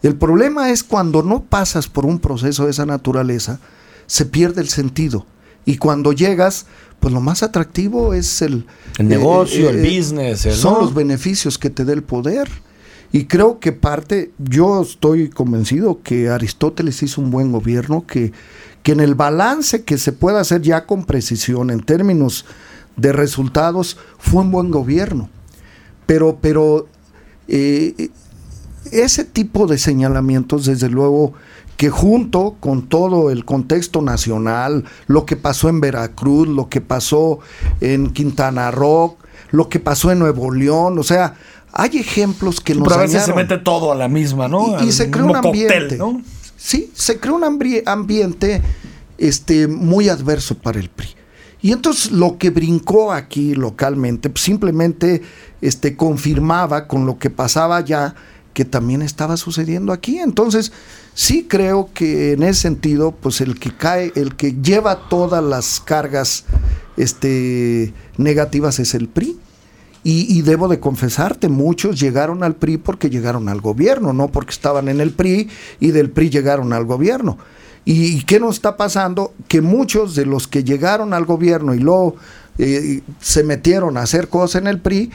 [0.04, 3.60] El problema es cuando no pasas por un proceso de esa naturaleza,
[4.06, 5.25] se pierde el sentido.
[5.65, 6.65] Y cuando llegas,
[6.99, 8.65] pues lo más atractivo es el...
[8.97, 10.41] El negocio, el eh, business.
[10.56, 12.49] son los beneficios que te da el poder.
[13.12, 18.34] Y creo que parte, yo estoy convencido que Aristóteles hizo un buen gobierno, que,
[18.86, 22.45] que en el balance que se pueda hacer ya con precisión en términos
[22.98, 25.28] de resultados, fue un buen gobierno.
[26.06, 26.86] Pero, pero
[27.48, 28.12] eh,
[28.91, 31.34] ese tipo de señalamientos, desde luego,
[31.78, 37.39] que junto con todo el contexto nacional, lo que pasó en Veracruz, lo que pasó
[37.82, 39.17] en Quintana Roo,
[39.50, 41.34] lo que pasó en Nuevo León, o sea,
[41.74, 44.80] hay ejemplos que nos Pero a veces se mete todo a la misma, ¿no?
[44.84, 45.98] Y, se crea un ambiente.
[45.98, 46.21] ¿no?
[46.58, 47.44] Sí, se crea un
[47.86, 48.62] ambiente
[49.18, 51.10] este, muy adverso para el PRI.
[51.62, 55.24] Y entonces lo que brincó aquí localmente pues, simplemente
[55.62, 58.13] este, confirmaba con lo que pasaba allá
[58.54, 60.20] que también estaba sucediendo aquí.
[60.20, 60.72] Entonces,
[61.13, 65.82] sí creo que en ese sentido, pues el que cae, el que lleva todas las
[65.82, 66.46] cargas
[66.98, 69.38] este, negativas es el PRI.
[70.08, 74.88] Y, debo de confesarte, muchos llegaron al PRI porque llegaron al gobierno, no porque estaban
[74.88, 77.39] en el PRI y del PRI llegaron al gobierno.
[77.86, 79.34] ¿Y qué nos está pasando?
[79.48, 82.18] Que muchos de los que llegaron al gobierno y luego
[82.60, 85.10] eh, se metieron a hacer cosas en el PRI,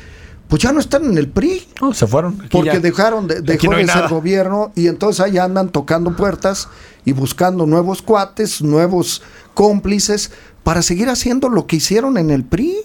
[0.49, 1.69] pues ya no están en el PRI.
[1.93, 2.43] se fueron.
[2.51, 6.69] porque dejaron de, dejó de ser gobierno y entonces ahí andan tocando puertas
[7.05, 9.23] y buscando nuevos cuates, nuevos
[9.55, 10.33] cómplices
[10.65, 12.77] para seguir haciendo lo que hicieron en el PRI.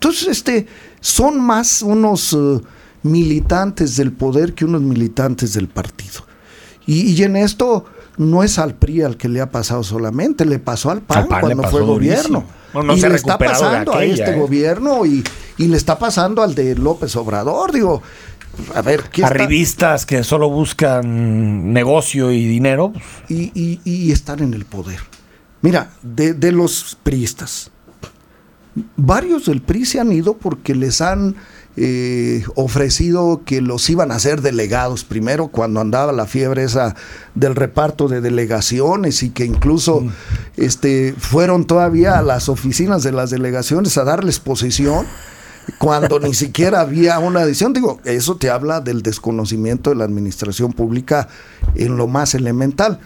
[0.00, 0.66] Entonces, este,
[1.00, 2.60] son más unos eh,
[3.02, 6.24] militantes del poder que unos militantes del partido.
[6.86, 7.84] Y, en esto
[8.16, 11.62] no es al PRI al que le ha pasado solamente, le pasó al PAN, cuando
[11.64, 12.44] fue gobierno.
[12.96, 15.22] y le está pasando a este gobierno y,
[15.58, 17.72] y, le está pasando al de López Obrador.
[17.72, 18.02] Digo,
[18.74, 22.92] a ver, ¿qué a está- revistas que solo buscan negocio y dinero.
[22.92, 25.00] pues, y, y- y están en el poder.
[25.60, 27.70] Mira, de, de los priistas,
[28.96, 31.36] varios del PRI se han ido porque les han
[31.76, 36.96] eh, ofrecido que los iban a hacer delegados primero cuando andaba la fiebre esa
[37.36, 40.02] del reparto de delegaciones y que incluso
[40.56, 45.06] este, fueron todavía a las oficinas de las delegaciones a darles posición
[45.78, 47.72] cuando ni siquiera había una edición.
[47.72, 51.28] Digo, eso te habla del desconocimiento de la administración pública
[51.74, 52.98] en lo más elemental.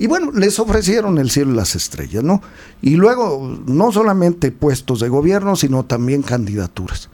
[0.00, 2.40] Y bueno, les ofrecieron el cielo y las estrellas, ¿no?
[2.80, 7.10] Y luego, no solamente puestos de gobierno, sino también candidaturas.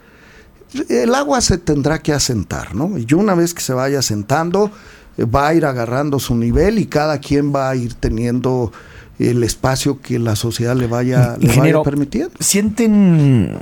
[0.87, 2.97] El agua se tendrá que asentar, ¿no?
[2.97, 4.71] Y una vez que se vaya asentando,
[5.17, 8.71] eh, va a ir agarrando su nivel y cada quien va a ir teniendo
[9.19, 12.31] el espacio que la sociedad le vaya, le vaya permitiendo.
[12.39, 13.57] ¿Sienten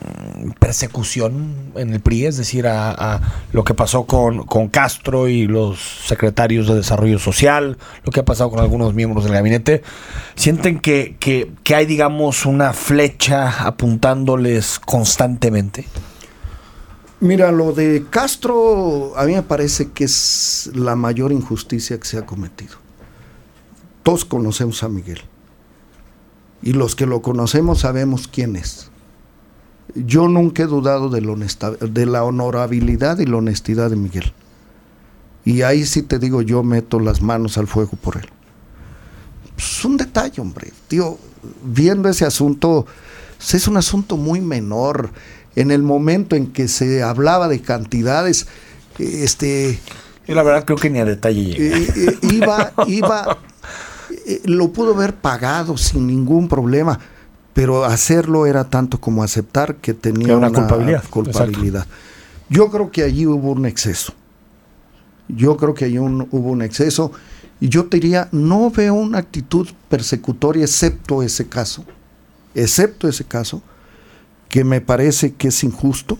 [0.60, 2.26] persecución en el PRI?
[2.26, 3.22] Es decir, a, a
[3.53, 8.26] lo que pasó con, con Castro y los secretarios de Desarrollo Social, lo que ha
[8.26, 9.82] pasado con algunos miembros del gabinete.
[10.36, 15.86] ¿Sienten que, que, que hay, digamos, una flecha apuntándoles constantemente?
[17.22, 22.18] Mira, lo de Castro a mí me parece que es la mayor injusticia que se
[22.18, 22.76] ha cometido.
[24.03, 25.22] Todos conocemos a Miguel.
[26.62, 28.89] Y los que lo conocemos sabemos quién es.
[29.93, 34.34] Yo nunca he dudado de la, honesta- de la honorabilidad y la honestidad de Miguel.
[35.45, 38.28] Y ahí sí te digo, yo meto las manos al fuego por él.
[39.58, 40.74] Es un detalle, hombre.
[40.88, 41.18] Tío,
[41.64, 42.86] viendo ese asunto,
[43.38, 45.12] pues, es un asunto muy menor.
[45.56, 48.47] En el momento en que se hablaba de cantidades,
[48.97, 49.80] este,
[50.28, 51.78] Yo la verdad creo que ni a detalle llega.
[51.78, 53.38] eh, eh, iba, iba,
[54.26, 56.99] eh, lo pudo haber pagado sin ningún problema,
[57.53, 61.88] pero hacerlo era tanto como aceptar que tenía una, culpabilidad, culpabilidad.
[62.49, 64.13] Yo creo que allí hubo un exceso.
[65.28, 67.11] Yo creo que allí un- hubo un exceso.
[67.59, 71.86] Y yo te diría, no veo una actitud persecutoria excepto ese caso.
[72.53, 73.61] Excepto ese caso,
[74.49, 76.17] que me parece que es injusto.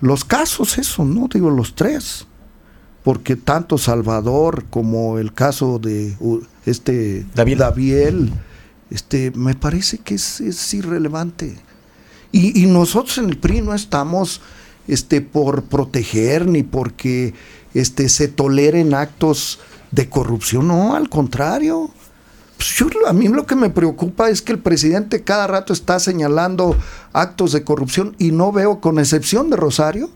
[0.00, 1.28] Los casos, eso, ¿no?
[1.32, 2.26] Digo, los tres
[3.02, 6.16] porque tanto Salvador como el caso de
[6.66, 7.58] este Daviel.
[7.58, 8.32] Daviel,
[8.90, 11.56] este, me parece que es, es irrelevante.
[12.30, 14.40] Y, y nosotros en el PRI no estamos
[14.88, 17.34] este, por proteger ni porque
[17.74, 21.90] este, se toleren actos de corrupción, no, al contrario.
[22.56, 25.98] Pues yo, a mí lo que me preocupa es que el presidente cada rato está
[25.98, 26.76] señalando
[27.12, 30.10] actos de corrupción y no veo, con excepción de Rosario,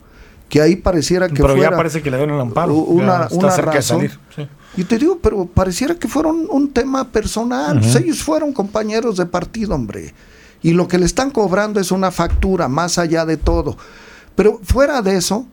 [0.48, 2.74] que ahí pareciera que Pero ya fuera parece que le dan el amparo.
[2.74, 3.96] una, Ya está una cerca de razón.
[3.98, 4.18] salir.
[4.34, 4.48] sí.
[4.78, 7.80] Y te digo, pero pareciera que fueron un tema personal.
[7.82, 10.12] Ellos fueron compañeros de partido, hombre.
[10.62, 13.76] Y lo que le están cobrando es una factura, más allá de todo.
[14.34, 15.46] Pero fuera de eso,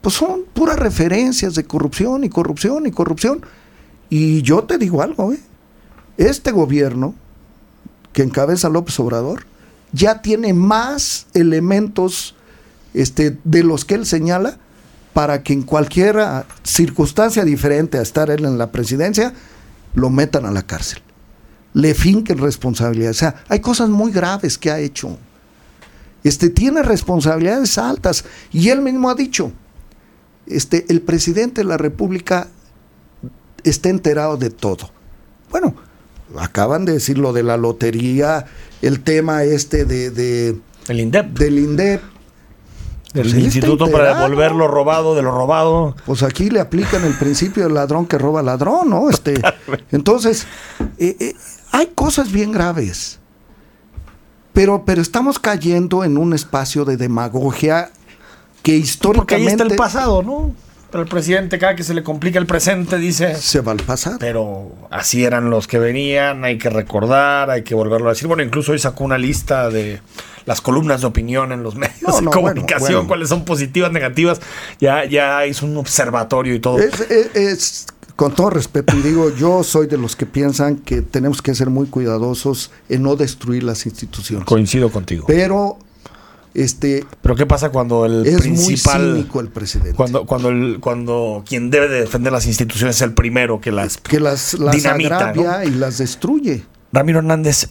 [0.00, 3.40] pues son puras referencias de corrupción y corrupción y corrupción.
[4.10, 5.40] Y yo te digo algo, ¿eh?
[6.16, 7.14] Este gobierno
[8.12, 9.44] que encabeza López Obrador
[9.92, 12.36] ya tiene más elementos
[12.94, 14.58] este, de los que él señala
[15.12, 16.16] para que en cualquier
[16.62, 19.32] circunstancia diferente a estar él en la presidencia,
[19.94, 21.00] lo metan a la cárcel.
[21.74, 23.10] Le finquen responsabilidad.
[23.10, 25.18] O sea, hay cosas muy graves que ha hecho.
[26.24, 28.24] Este, tiene responsabilidades altas.
[28.52, 29.52] Y él mismo ha dicho,
[30.46, 32.48] este, el presidente de la República
[33.64, 34.90] está enterado de todo.
[35.50, 35.74] Bueno,
[36.38, 38.46] acaban de decir lo de la lotería,
[38.82, 40.56] el tema este de, de-
[40.88, 41.26] El INDEP.
[41.38, 42.02] del INDEP.
[43.14, 45.96] El Pues está Instituto para devolver lo robado de lo robado.
[46.04, 49.08] Pues aquí le aplican el principio del ladrón que roba ladrón, ¿no?
[49.08, 49.40] Este,
[49.92, 50.46] entonces,
[50.98, 51.34] eh, eh,
[51.72, 53.18] hay cosas bien graves.
[54.52, 57.90] Pero, pero estamos cayendo en un espacio de demagogia
[58.62, 60.54] que Porque ahí históricamente está el pasado, ¿no?
[60.90, 63.34] Pero el presidente, cada que se le complica el presente, dice.
[63.36, 64.16] se va al pasado.
[64.18, 68.26] Pero así eran los que venían, hay que recordar, hay que volverlo a decir.
[68.26, 70.00] Bueno, incluso hoy sacó una lista de
[70.48, 73.08] las columnas de opinión en los medios No, de no, comunicación, bueno, bueno.
[73.08, 74.40] cuáles son positivas, negativas.
[74.80, 76.78] Ya, ya hizo un observatorio y todo.
[76.78, 77.86] Es, es- es-
[78.16, 81.70] con todo respeto, y digo, yo soy de los que piensan que tenemos que ser
[81.70, 84.44] muy cuidadosos en no destruir las instituciones.
[84.44, 85.24] Coincido contigo.
[85.28, 85.78] Pero
[86.54, 89.92] este Pero ¿qué pasa cuando el es muy cínico el presidente.
[89.94, 93.98] Cuando, cuando, el, cuando quien debe de defender las instituciones es el primero que las
[93.98, 96.64] que las, las dinamita, agravia y las destruye.
[96.92, 97.68] Ramiro Hernández,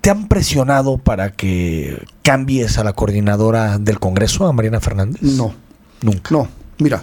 [0.00, 5.22] ¿te han presionado para que cambies a la coordinadora del Congreso, a Mariana Fernández?
[5.22, 5.54] No,
[6.02, 6.28] Nunca.
[6.30, 7.02] no, mira.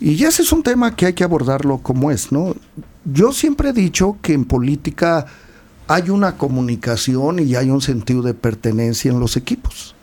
[0.00, 2.54] Y ese es un tema que hay que abordarlo como es, ¿no?
[3.04, 5.26] Yo siempre he dicho que en política
[5.86, 9.94] hay una comunicación y hay un sentido de pertenencia en los equipos.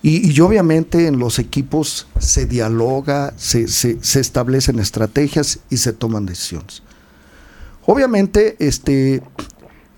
[0.00, 6.82] Y, obviamente en los equipos se dialoga, se, se, establecen estrategias y se toman decisiones.
[7.84, 9.22] Obviamente, este,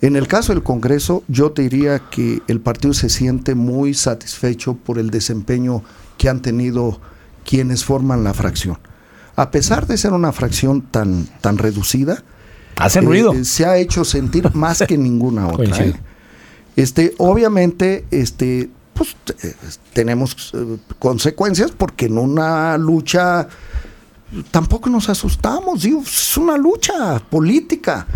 [0.01, 4.75] en el caso del Congreso, yo te diría que el partido se siente muy satisfecho
[4.75, 5.83] por el desempeño
[6.17, 7.01] que han tenido
[7.45, 8.79] quienes forman la fracción.
[9.37, 12.23] A pesar de ser una fracción tan, tan reducida,
[12.81, 13.33] Hacen ruido.
[13.35, 15.85] Eh, se ha hecho sentir más que ninguna otra.
[15.85, 15.95] ¿eh?
[16.77, 19.17] Este, obviamente, este, pues
[19.93, 23.49] tenemos eh, consecuencias porque en una lucha
[24.51, 28.07] tampoco nos asustamos, digo, es una lucha política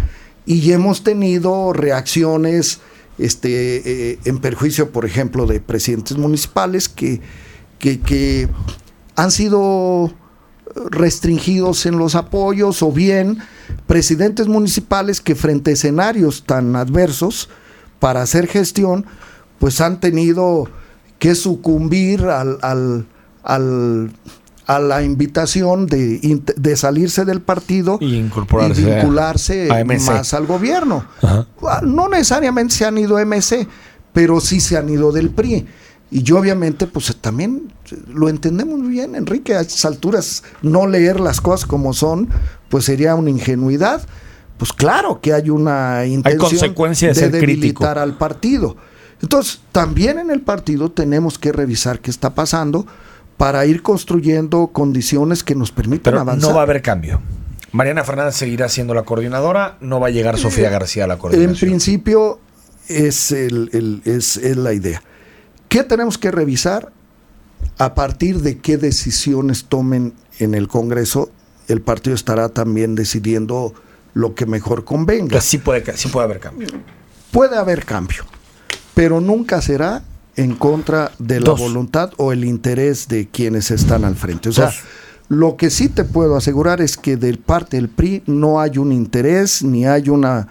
[0.46, 2.80] y hemos tenido reacciones
[3.18, 7.20] este, en perjuicio, por ejemplo, de presidentes municipales que,
[7.78, 8.48] que, que
[9.16, 10.12] han sido
[10.90, 13.38] restringidos en los apoyos o bien
[13.86, 17.48] presidentes municipales que frente a escenarios tan adversos
[18.00, 19.06] para hacer gestión,
[19.58, 20.68] pues han tenido
[21.18, 22.58] que sucumbir al,
[23.42, 24.12] al,
[24.66, 29.68] a la invitación de, de, salirse del partido y, vincularse
[30.06, 31.04] más al gobierno.
[31.22, 33.68] Ah, no necesariamente se han ido a MC,
[34.12, 35.66] pero sí se han ido del PRI.
[36.10, 37.72] Y yo obviamente, pues también
[38.08, 42.28] lo entendemos muy bien, Enrique, a estas alturas no leer las cosas como son,
[42.68, 44.02] pues sería una ingenuidad.
[44.56, 48.76] Pues claro que hay una intención de, debilitar al partido.
[49.20, 52.86] Entonces, también en el partido tenemos que revisar qué está pasando
[53.36, 56.50] para ir construyendo condiciones que nos permitan avanzar.
[56.50, 57.20] No va a haber cambio.
[57.72, 61.50] Mariana Fernández seguirá siendo la coordinadora, no va a llegar Sofía García a la coordinación.
[61.50, 62.38] En principio
[62.88, 65.02] es, el, es la idea.
[65.68, 66.92] ¿Qué tenemos que revisar?
[67.78, 71.30] A partir de qué decisiones tomen en el Congreso,
[71.66, 73.74] el partido estará también decidiendo
[74.12, 75.40] lo que mejor convenga.
[75.40, 76.68] sí puede, sí puede haber cambio.
[77.32, 78.24] Puede haber cambio,
[78.94, 80.04] pero nunca será
[80.36, 84.48] en contra de la voluntad o el interés de quienes están al frente.
[84.48, 84.72] O sea,
[85.28, 88.92] lo que sí te puedo asegurar es que del parte del PRI no hay un
[88.92, 90.48] interés ni hay una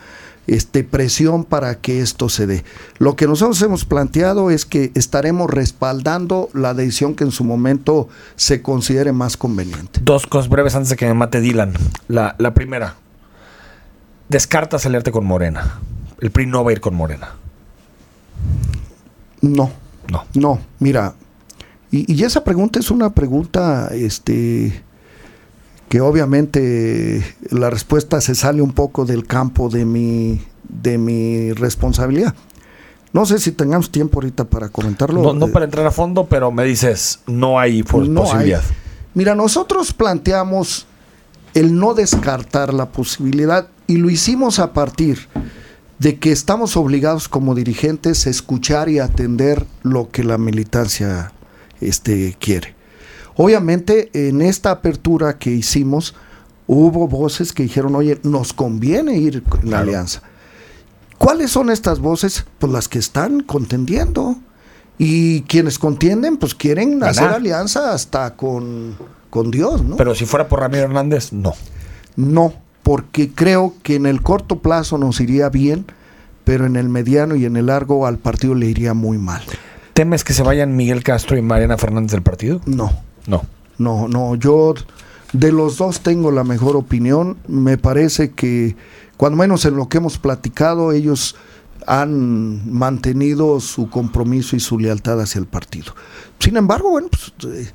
[0.47, 2.63] este, presión para que esto se dé.
[2.97, 8.09] Lo que nosotros hemos planteado es que estaremos respaldando la decisión que en su momento
[8.36, 9.99] se considere más conveniente.
[10.03, 11.73] Dos cosas breves antes de que me mate Dylan.
[12.07, 12.95] La, la primera,
[14.29, 15.79] descarta aliarte con Morena.
[16.19, 17.36] El PRI no va a ir con Morena.
[19.43, 19.71] No.
[20.09, 20.25] No.
[20.33, 21.13] No, mira.
[21.91, 24.83] Y, y esa pregunta es una pregunta, este
[25.89, 32.33] que obviamente la respuesta se sale un poco del campo de mi, de mi responsabilidad.
[33.11, 35.35] No sé si tengamos tiempo ahorita para comentarlo.
[35.35, 38.63] No, para entrar a fondo, pero me dices, no hay posibilidad.
[39.13, 40.87] Mira, nosotros planteamos
[41.53, 45.27] el no descartar la posibilidad y lo hicimos a partir
[46.04, 51.32] de que estamos obligados como dirigentes a escuchar y atender lo que la militancia
[51.80, 52.76] este, quiere.
[53.38, 56.14] Obviamente, en esta apertura que hicimos,
[56.68, 60.22] hubo voces que dijeron, oye, nos conviene ir en la alianza.
[61.18, 62.45] ¿Cuáles son estas voces?
[62.60, 64.36] Pues las que están contendiendo.
[64.97, 68.97] Y quienes contienden, pues quieren hacer alianza hasta con,
[69.30, 69.95] con Dios, ¿no?
[69.95, 71.54] Pero si fuera por Ramiro Hernández, no.
[72.18, 75.86] No, porque creo que en el corto plazo nos iría bien,
[76.43, 79.41] pero en el mediano y en el largo al partido le iría muy mal.
[79.93, 82.61] ¿Temes que se vayan Miguel Castro y Mariana Fernández del partido?
[82.65, 82.91] No.
[83.27, 83.43] No.
[83.77, 84.75] No, no, yo
[85.31, 87.38] de los dos tengo la mejor opinión.
[87.47, 88.75] Me parece que,
[89.17, 91.36] cuando menos en lo que hemos platicado, ellos
[91.88, 95.93] han mantenido su compromiso y su lealtad hacia el partido.
[96.39, 97.71] Sin embargo, bueno, pues, eh,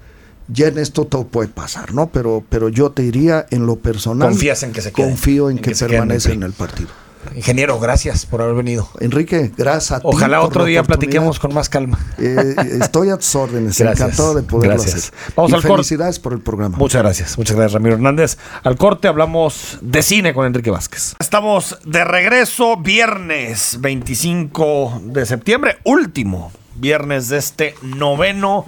[0.48, 2.08] ya en esto todo puede pasar, ¿no?
[2.08, 4.28] Pero, pero yo te diría en lo personal.
[4.28, 5.06] Confías en que se quede.
[5.06, 6.88] Confío en, que, permanece en el partido.
[7.34, 8.88] Ingeniero, gracias por haber venido.
[9.00, 11.98] Enrique, gracias a ti Ojalá otro día platiquemos con más calma.
[12.18, 14.94] Eh, estoy a tus órdenes, encantado de poderlo gracias.
[14.94, 15.34] hacer.
[15.36, 16.78] Vamos al felicidades por el programa.
[16.78, 18.38] Muchas gracias, muchas gracias Ramiro Hernández.
[18.62, 21.16] Al corte hablamos de cine con Enrique Vázquez.
[21.18, 28.66] Estamos de regreso viernes 25 de septiembre, último viernes de este noveno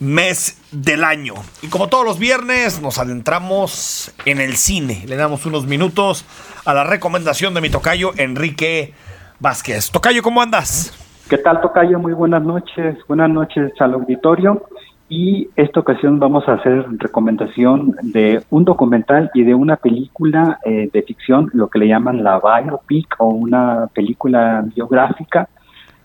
[0.00, 1.34] mes del año.
[1.62, 5.04] Y como todos los viernes, nos adentramos en el cine.
[5.06, 6.24] Le damos unos minutos
[6.64, 8.94] a la recomendación de mi tocayo Enrique
[9.40, 9.90] Vázquez.
[9.90, 10.92] Tocayo, ¿cómo andas?
[11.28, 11.98] ¿Qué tal, Tocayo?
[11.98, 12.96] Muy buenas noches.
[13.06, 14.62] Buenas noches al auditorio.
[15.10, 20.90] Y esta ocasión vamos a hacer recomendación de un documental y de una película eh,
[20.92, 25.48] de ficción, lo que le llaman la biopic o una película biográfica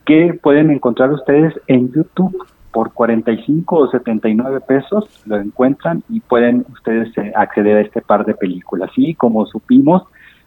[0.05, 2.35] que pueden encontrar ustedes en YouTube
[2.73, 8.25] por 45 o 79 pesos lo encuentran y pueden ustedes eh, acceder a este par
[8.25, 8.89] de películas.
[8.97, 10.03] Y como supimos,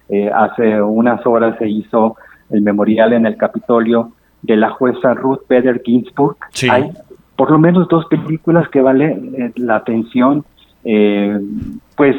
[0.08, 2.16] eh, hace unas horas se hizo
[2.50, 4.12] el memorial en el Capitolio
[4.42, 6.36] de la jueza Ruth Bader Ginsburg.
[6.70, 6.92] Hay
[7.36, 10.44] por lo menos dos películas que vale eh, la atención,
[10.84, 11.38] eh,
[11.96, 12.16] pues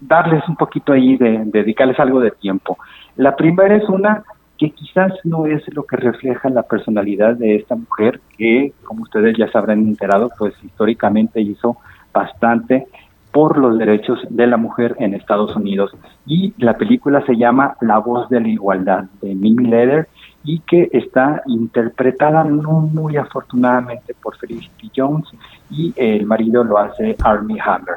[0.00, 2.78] darles un poquito ahí, de, dedicarles algo de tiempo.
[3.16, 4.22] La primera es una
[4.60, 9.34] que quizás no es lo que refleja la personalidad de esta mujer, que como ustedes
[9.38, 11.78] ya se habrán enterado, pues históricamente hizo
[12.12, 12.86] bastante
[13.32, 15.92] por los derechos de la mujer en Estados Unidos.
[16.26, 20.08] Y la película se llama La voz de la igualdad de Mimi Leder
[20.44, 25.26] y que está interpretada no muy afortunadamente por Felicity Jones
[25.70, 27.96] y el marido lo hace Armie Hammer.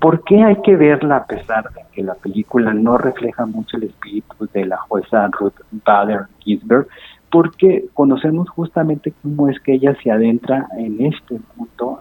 [0.00, 3.84] ¿Por qué hay que verla a pesar de que la película no refleja mucho el
[3.84, 6.86] espíritu de la jueza Ruth Bader Ginsburg?
[7.30, 12.00] Porque conocemos justamente cómo es que ella se adentra en este mundo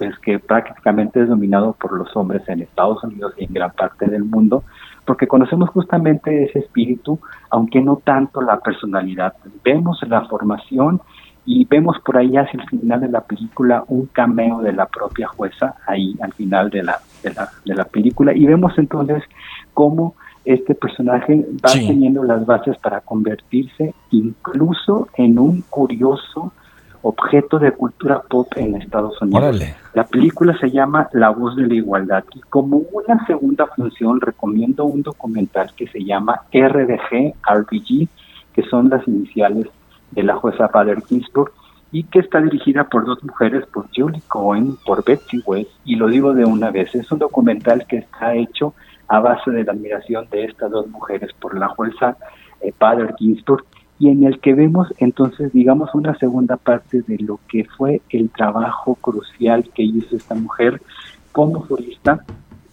[0.00, 4.06] pues que prácticamente es dominado por los hombres en Estados Unidos y en gran parte
[4.06, 4.64] del mundo,
[5.04, 7.20] porque conocemos justamente ese espíritu,
[7.50, 9.34] aunque no tanto la personalidad.
[9.62, 11.02] Vemos la formación
[11.46, 15.28] y vemos por ahí hacia el final de la película un cameo de la propia
[15.28, 19.22] jueza ahí al final de la, de la, de la película y vemos entonces
[19.74, 20.14] cómo
[20.44, 26.52] este personaje va teniendo las bases para convertirse incluso en un curioso
[27.02, 29.62] objeto de cultura pop en Estados Unidos.
[29.94, 34.84] La película se llama La voz de la igualdad y como una segunda función recomiendo
[34.84, 38.08] un documental que se llama RBG, RBG,
[38.52, 39.66] que son las iniciales
[40.10, 41.52] de la jueza Bader Ginsburg
[41.92, 46.06] y que está dirigida por dos mujeres, por Julie Cohen, por Betsy West, y lo
[46.06, 48.74] digo de una vez, es un documental que está hecho
[49.08, 52.16] a base de la admiración de estas dos mujeres por la jueza
[52.60, 52.72] eh,
[53.18, 53.64] Ginsburg
[53.98, 58.30] y en el que vemos entonces, digamos, una segunda parte de lo que fue el
[58.30, 60.80] trabajo crucial que hizo esta mujer
[61.32, 62.24] como jurista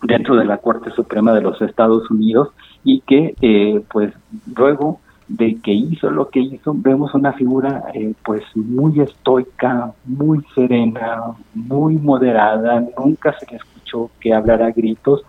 [0.03, 2.49] dentro de la Corte Suprema de los Estados Unidos
[2.83, 4.13] y que eh, pues
[4.55, 10.43] luego de que hizo lo que hizo, vemos una figura eh, pues muy estoica, muy
[10.55, 11.21] serena,
[11.53, 15.23] muy moderada, nunca se le escuchó que hablara a gritos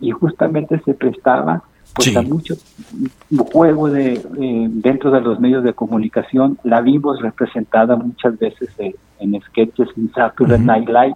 [0.00, 1.62] y justamente se prestaba
[1.94, 2.54] pues mucho
[3.52, 6.58] juego de eh, dentro de los medios de comunicación.
[6.64, 8.70] La vimos representada muchas veces
[9.18, 11.14] en sketches en Saturday Night Live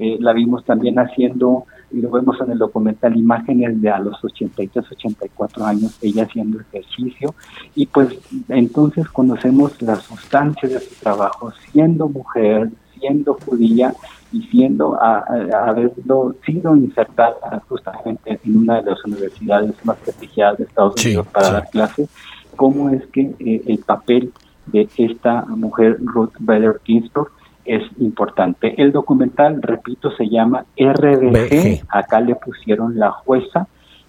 [0.00, 4.22] eh, la vimos también haciendo y lo vemos en el documental imágenes de a los
[4.22, 7.34] 83 84 años ella haciendo ejercicio.
[7.74, 8.08] Y pues
[8.48, 13.94] entonces conocemos la sustancia de su trabajo siendo mujer siendo judía
[14.32, 15.24] y siendo a,
[15.66, 21.50] haberlo sido insertada justamente en una de las universidades más prestigiadas de Estados Unidos para
[21.50, 22.08] dar clases,
[22.56, 24.32] cómo es que eh, el papel
[24.66, 27.30] de esta mujer Ruth Bader Ginsburg
[27.68, 28.74] es importante.
[28.80, 33.68] El documental, repito, se llama RBG, acá le pusieron la jueza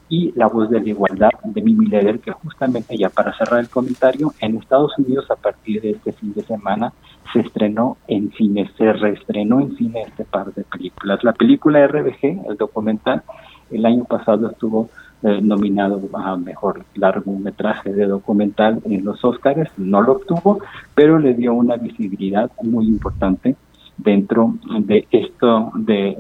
[0.10, 3.70] y La voz de la igualdad de Mimi Leder, que justamente ya para cerrar el
[3.70, 6.92] comentario, en Estados Unidos a partir de este fin de semana
[7.32, 11.24] se estrenó en cine, se reestrenó en cine este par de películas.
[11.24, 13.22] La película RBG, el documental,
[13.70, 14.90] el año pasado estuvo
[15.24, 20.60] eh, nominado a mejor largometraje de documental en los Oscars, no lo obtuvo,
[20.96, 23.56] pero le dio una visibilidad muy importante
[23.98, 26.18] dentro de esto de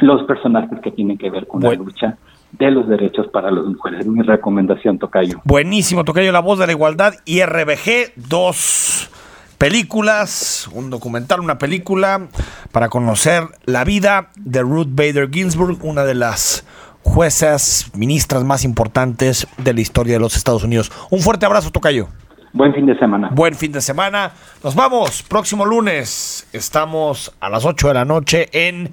[0.00, 2.18] los personajes que tienen que ver con la lucha
[2.52, 4.06] de los derechos para las mujeres.
[4.06, 5.40] Mi recomendación, Tocayo.
[5.44, 9.10] Buenísimo, Tocayo, La Voz de la Igualdad y RBG, dos
[9.58, 12.28] películas, un documental, una película
[12.70, 16.66] para conocer la vida de Ruth Bader Ginsburg, una de las
[17.04, 20.90] juezas, ministras más importantes de la historia de los Estados Unidos.
[21.10, 22.08] Un fuerte abrazo, Tocayo.
[22.52, 23.30] Buen fin de semana.
[23.32, 24.32] Buen fin de semana.
[24.62, 25.22] Nos vamos.
[25.22, 28.90] Próximo lunes estamos a las 8 de la noche en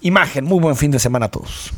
[0.00, 0.44] Imagen.
[0.44, 1.72] Muy buen fin de semana a todos.